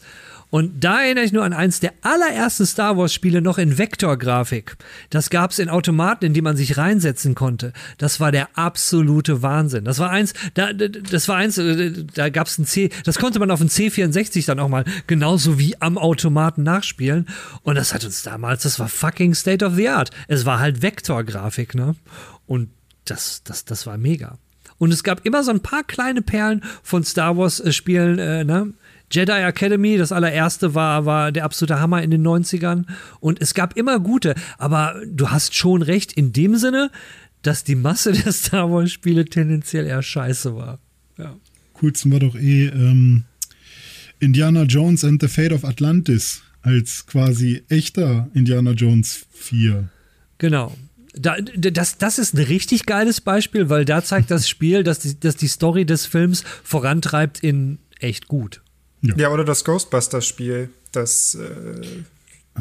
[0.50, 4.76] Und da erinnere ich nur an eins der allerersten Star Wars-Spiele noch in Vektorgrafik.
[5.08, 7.72] Das gab es in Automaten, in die man sich reinsetzen konnte.
[7.98, 9.84] Das war der absolute Wahnsinn.
[9.84, 13.38] Das war eins, da, das war eins, äh, da gab es ein C, das konnte
[13.38, 17.28] man auf dem C64 dann auch mal genauso wie am Automaten nachspielen.
[17.62, 20.10] Und das hat uns damals, das war fucking State of the Art.
[20.26, 21.94] Es war halt Vektorgrafik, ne?
[22.46, 22.70] Und
[23.04, 24.38] das, das, das war mega.
[24.78, 28.72] Und es gab immer so ein paar kleine Perlen von Star Wars-Spielen, äh, ne?
[29.10, 32.84] Jedi Academy, das allererste war, war der absolute Hammer in den 90ern.
[33.18, 36.90] Und es gab immer gute, aber du hast schon recht in dem Sinne,
[37.42, 40.78] dass die Masse der Star Wars-Spiele tendenziell eher scheiße war.
[41.18, 41.36] Ja.
[41.74, 43.24] Coolsten war doch eh ähm,
[44.20, 49.88] Indiana Jones and the Fate of Atlantis als quasi echter Indiana Jones 4.
[50.38, 50.76] Genau.
[51.14, 55.18] Da, das, das ist ein richtig geiles Beispiel, weil da zeigt das Spiel, dass die,
[55.18, 58.62] dass die Story des Films vorantreibt in echt gut.
[59.02, 61.86] Ja, ja oder das Ghostbusters-Spiel, das, äh,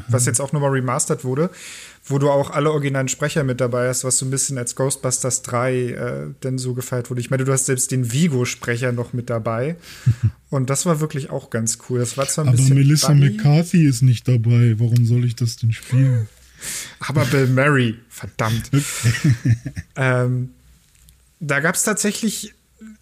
[0.07, 1.49] was jetzt auch nochmal remastert wurde,
[2.05, 5.41] wo du auch alle originalen Sprecher mit dabei hast, was so ein bisschen als Ghostbusters
[5.43, 7.21] 3 äh, denn so gefeiert wurde.
[7.21, 9.75] Ich meine, du hast selbst den Vigo-Sprecher noch mit dabei.
[10.49, 11.99] Und das war wirklich auch ganz cool.
[11.99, 12.75] Das war zwar ein Aber bisschen.
[12.75, 13.31] Melissa Bunny.
[13.31, 14.75] McCarthy ist nicht dabei.
[14.79, 16.27] Warum soll ich das denn spielen?
[16.99, 18.69] Aber Bill Murray, verdammt.
[19.95, 20.49] Ähm,
[21.39, 22.53] da gab es tatsächlich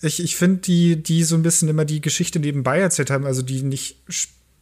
[0.02, 3.41] ich, ich finde, die, die so ein bisschen immer die Geschichte nebenbei erzählt haben, also
[3.41, 3.98] die nicht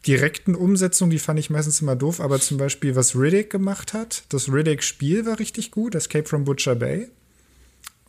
[0.06, 4.24] direkten Umsetzungen, die fand ich meistens immer doof, aber zum Beispiel, was Riddick gemacht hat,
[4.28, 7.08] das Riddick-Spiel war richtig gut, Escape from Butcher Bay.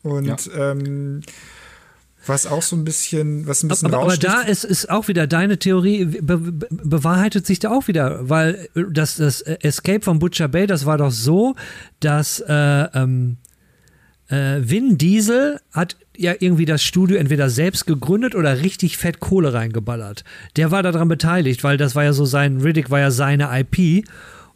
[0.03, 0.71] Und ja.
[0.71, 1.21] ähm,
[2.25, 5.27] was auch so ein bisschen, was ein bisschen Aber, aber da ist, ist auch wieder
[5.27, 10.47] deine Theorie, be, be, bewahrheitet sich da auch wieder, weil das, das Escape from Butcher
[10.47, 11.55] Bay, das war doch so,
[11.99, 13.37] dass äh, ähm,
[14.29, 19.53] äh, Vin Diesel hat ja irgendwie das Studio entweder selbst gegründet oder richtig fett Kohle
[19.53, 20.23] reingeballert.
[20.55, 24.07] Der war daran beteiligt, weil das war ja so sein, Riddick war ja seine IP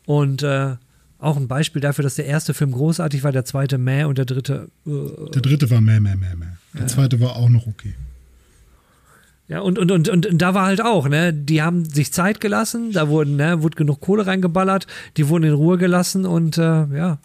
[0.06, 0.76] und äh,
[1.20, 4.26] auch ein Beispiel dafür, dass der erste Film großartig war, der zweite mäh und der
[4.26, 4.70] dritte.
[4.88, 6.46] Äh, der dritte war mäh, mäh, mäh, mäh.
[6.74, 6.88] Der ja.
[6.88, 7.94] zweite war auch noch okay.
[9.48, 12.94] Ja, und, und, und, und, da war halt auch, ne, die haben sich Zeit gelassen,
[12.94, 17.20] da wurden, ne, wurde genug Kohle reingeballert, die wurden in Ruhe gelassen und äh, ja,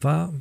[0.00, 0.32] war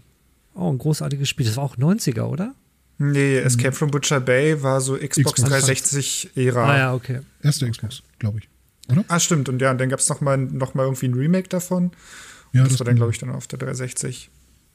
[0.56, 1.46] auch ein großartiges Spiel.
[1.46, 2.54] Das war auch 90er, oder?
[2.98, 6.70] Nee, Escape from Butcher Bay war so Xbox, Xbox 360-Ära.
[6.70, 7.22] Ah ja, okay.
[7.42, 8.50] Erste Xbox, glaube ich.
[8.92, 9.04] Oder?
[9.08, 9.50] Ah, stimmt.
[9.50, 11.92] Und ja, und dann gab es noch mal, noch mal irgendwie ein Remake davon.
[12.54, 14.30] Ja, das, das war dann, glaube ich, dann auf der 360.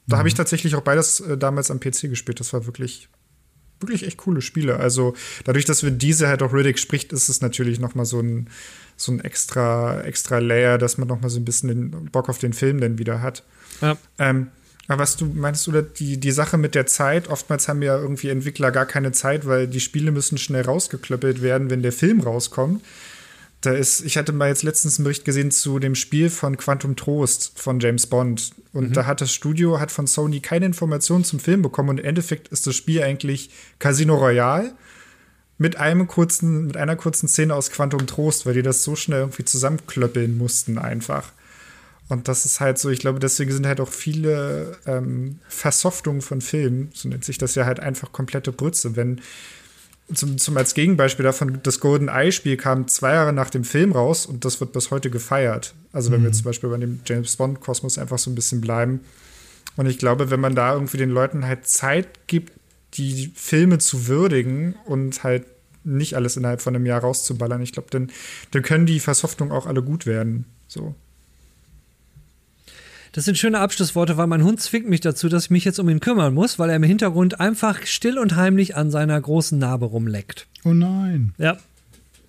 [0.07, 0.19] Da mhm.
[0.19, 2.39] habe ich tatsächlich auch beides äh, damals am PC gespielt.
[2.39, 3.07] Das war wirklich,
[3.79, 4.77] wirklich echt coole Spiele.
[4.77, 5.15] Also
[5.45, 8.49] dadurch, dass wir diese halt auch Riddick spricht, ist es natürlich noch mal so ein,
[8.97, 12.39] so ein extra, extra Layer, dass man noch mal so ein bisschen den Bock auf
[12.39, 13.43] den Film dann wieder hat.
[13.81, 13.97] Ja.
[14.17, 14.49] Ähm,
[14.87, 18.29] aber was du meinst du, die, die Sache mit der Zeit, oftmals haben ja irgendwie
[18.29, 22.83] Entwickler gar keine Zeit, weil die Spiele müssen schnell rausgeklöppelt werden, wenn der Film rauskommt.
[23.61, 26.95] Da ist, ich hatte mal jetzt letztens einen Bericht gesehen zu dem Spiel von Quantum
[26.95, 28.51] Trost von James Bond.
[28.71, 28.93] Und mhm.
[28.93, 31.89] da hat das Studio, hat von Sony keine Informationen zum Film bekommen.
[31.89, 34.73] Und im Endeffekt ist das Spiel eigentlich Casino Royale
[35.57, 39.21] mit einem kurzen, mit einer kurzen Szene aus Quantum Trost, weil die das so schnell
[39.21, 41.31] irgendwie zusammenklöppeln mussten einfach.
[42.09, 46.39] Und das ist halt so, ich glaube, deswegen sind halt auch viele ähm, Versoftungen von
[46.41, 48.95] Filmen, so nennt sich das ja halt einfach komplette Brütze.
[48.95, 49.21] Wenn
[50.13, 54.25] zum, zum als Gegenbeispiel davon, das Golden Eye-Spiel kam zwei Jahre nach dem Film raus
[54.25, 55.73] und das wird bis heute gefeiert.
[55.91, 56.25] Also wenn mhm.
[56.25, 59.01] wir zum Beispiel bei dem James Bond-Kosmos einfach so ein bisschen bleiben.
[59.75, 62.53] Und ich glaube, wenn man da irgendwie den Leuten halt Zeit gibt,
[62.93, 65.45] die Filme zu würdigen und halt
[65.83, 67.61] nicht alles innerhalb von einem Jahr rauszuballern.
[67.61, 68.11] Ich glaube, dann,
[68.51, 70.45] dann können die Versoftung auch alle gut werden.
[70.67, 70.95] So.
[73.17, 75.89] Das sind schöne Abschlussworte, weil mein Hund zwingt mich dazu, dass ich mich jetzt um
[75.89, 79.87] ihn kümmern muss, weil er im Hintergrund einfach still und heimlich an seiner großen Narbe
[79.87, 80.45] rumleckt.
[80.63, 81.33] Oh nein.
[81.39, 81.57] Ja.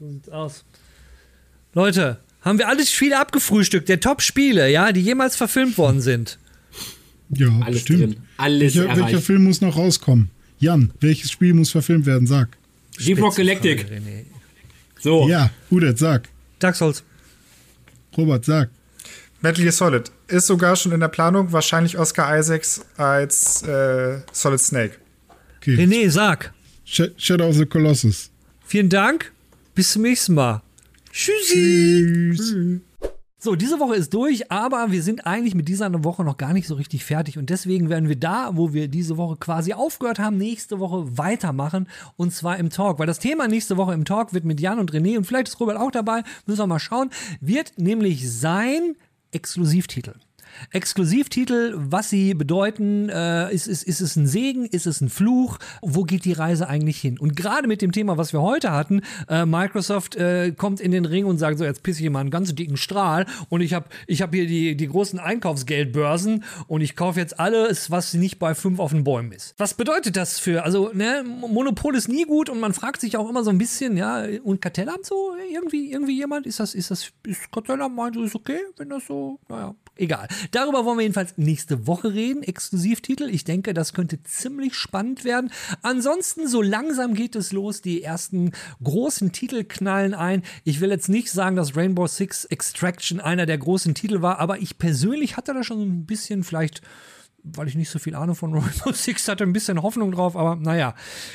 [0.01, 0.65] So sieht's aus.
[1.75, 6.39] Leute, haben wir alle Spiele abgefrühstückt, der Top-Spiele, ja, die jemals verfilmt worden sind.
[7.29, 8.01] Ja, Alles stimmt.
[8.01, 8.17] drin.
[8.39, 9.03] Alles welcher, erreicht.
[9.03, 10.31] welcher Film muss noch rauskommen?
[10.59, 12.27] Jan, welches Spiel muss verfilmt werden?
[12.27, 12.57] Sag.
[12.99, 13.85] Deep Rock Galactic.
[15.01, 15.29] So.
[15.29, 16.31] Ja, Udet, sag.
[16.59, 17.03] Dark Souls.
[18.17, 18.71] Robert, sag.
[19.41, 24.61] Metal Gear Solid ist sogar schon in der Planung, wahrscheinlich Oscar Isaacs als äh, Solid
[24.61, 24.97] Snake.
[25.59, 25.77] Okay.
[25.77, 26.53] René, sag.
[26.85, 28.31] Sh Shadow of the Colossus.
[28.65, 29.33] Vielen Dank.
[29.75, 30.63] Bis zum nächsten Mal.
[31.13, 32.33] Tschüssi.
[32.35, 32.55] Tschüss.
[33.41, 36.67] So, diese Woche ist durch, aber wir sind eigentlich mit dieser Woche noch gar nicht
[36.67, 40.37] so richtig fertig und deswegen werden wir da, wo wir diese Woche quasi aufgehört haben,
[40.39, 41.87] nächste Woche weitermachen
[42.17, 44.91] und zwar im Talk, weil das Thema nächste Woche im Talk wird mit Jan und
[44.91, 47.11] René und vielleicht ist Robert auch dabei, müssen wir mal schauen,
[47.41, 48.97] wird nämlich sein
[49.33, 50.15] Exklusivtitel.
[50.73, 55.59] Exklusivtitel, was sie bedeuten, äh, ist, ist, ist es ein Segen, ist es ein Fluch,
[55.83, 57.19] wo geht die Reise eigentlich hin?
[57.19, 61.05] Und gerade mit dem Thema, was wir heute hatten, äh, Microsoft äh, kommt in den
[61.05, 63.87] Ring und sagt so, jetzt pisse ich mal einen ganz dicken Strahl und ich habe
[64.07, 68.55] ich hab hier die, die großen Einkaufsgeldbörsen und ich kaufe jetzt alles, was nicht bei
[68.55, 69.55] fünf auf den Bäumen ist.
[69.59, 73.29] Was bedeutet das für, also ne, Monopol ist nie gut und man fragt sich auch
[73.29, 77.13] immer so ein bisschen, ja, und Kartellamt so, irgendwie, irgendwie jemand, ist das, ist das,
[77.27, 80.29] ist Kartellamt meint, so, ist okay, wenn das so, naja, egal.
[80.51, 82.43] Darüber wollen wir jedenfalls nächste Woche reden.
[82.43, 83.29] Exklusivtitel.
[83.29, 85.51] Ich denke, das könnte ziemlich spannend werden.
[85.83, 87.83] Ansonsten, so langsam geht es los.
[87.83, 90.43] Die ersten großen Titel knallen ein.
[90.65, 94.61] Ich will jetzt nicht sagen, dass Rainbow Six Extraction einer der großen Titel war, aber
[94.61, 96.83] ich persönlich hatte da schon ein bisschen vielleicht
[97.57, 100.57] weil ich nicht so viel Ahnung von Rainbow Six hatte, ein bisschen Hoffnung drauf, aber
[100.57, 100.95] naja,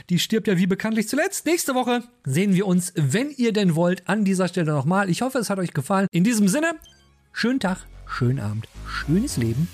[0.09, 1.45] die stirbt ja wie bekanntlich zuletzt.
[1.45, 5.09] Nächste Woche sehen wir uns, wenn ihr denn wollt, an dieser Stelle nochmal.
[5.09, 6.07] Ich hoffe, es hat euch gefallen.
[6.11, 6.73] In diesem Sinne,
[7.31, 9.67] schönen Tag, schönen Abend, schönes Leben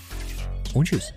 [0.74, 1.12] und tschüss.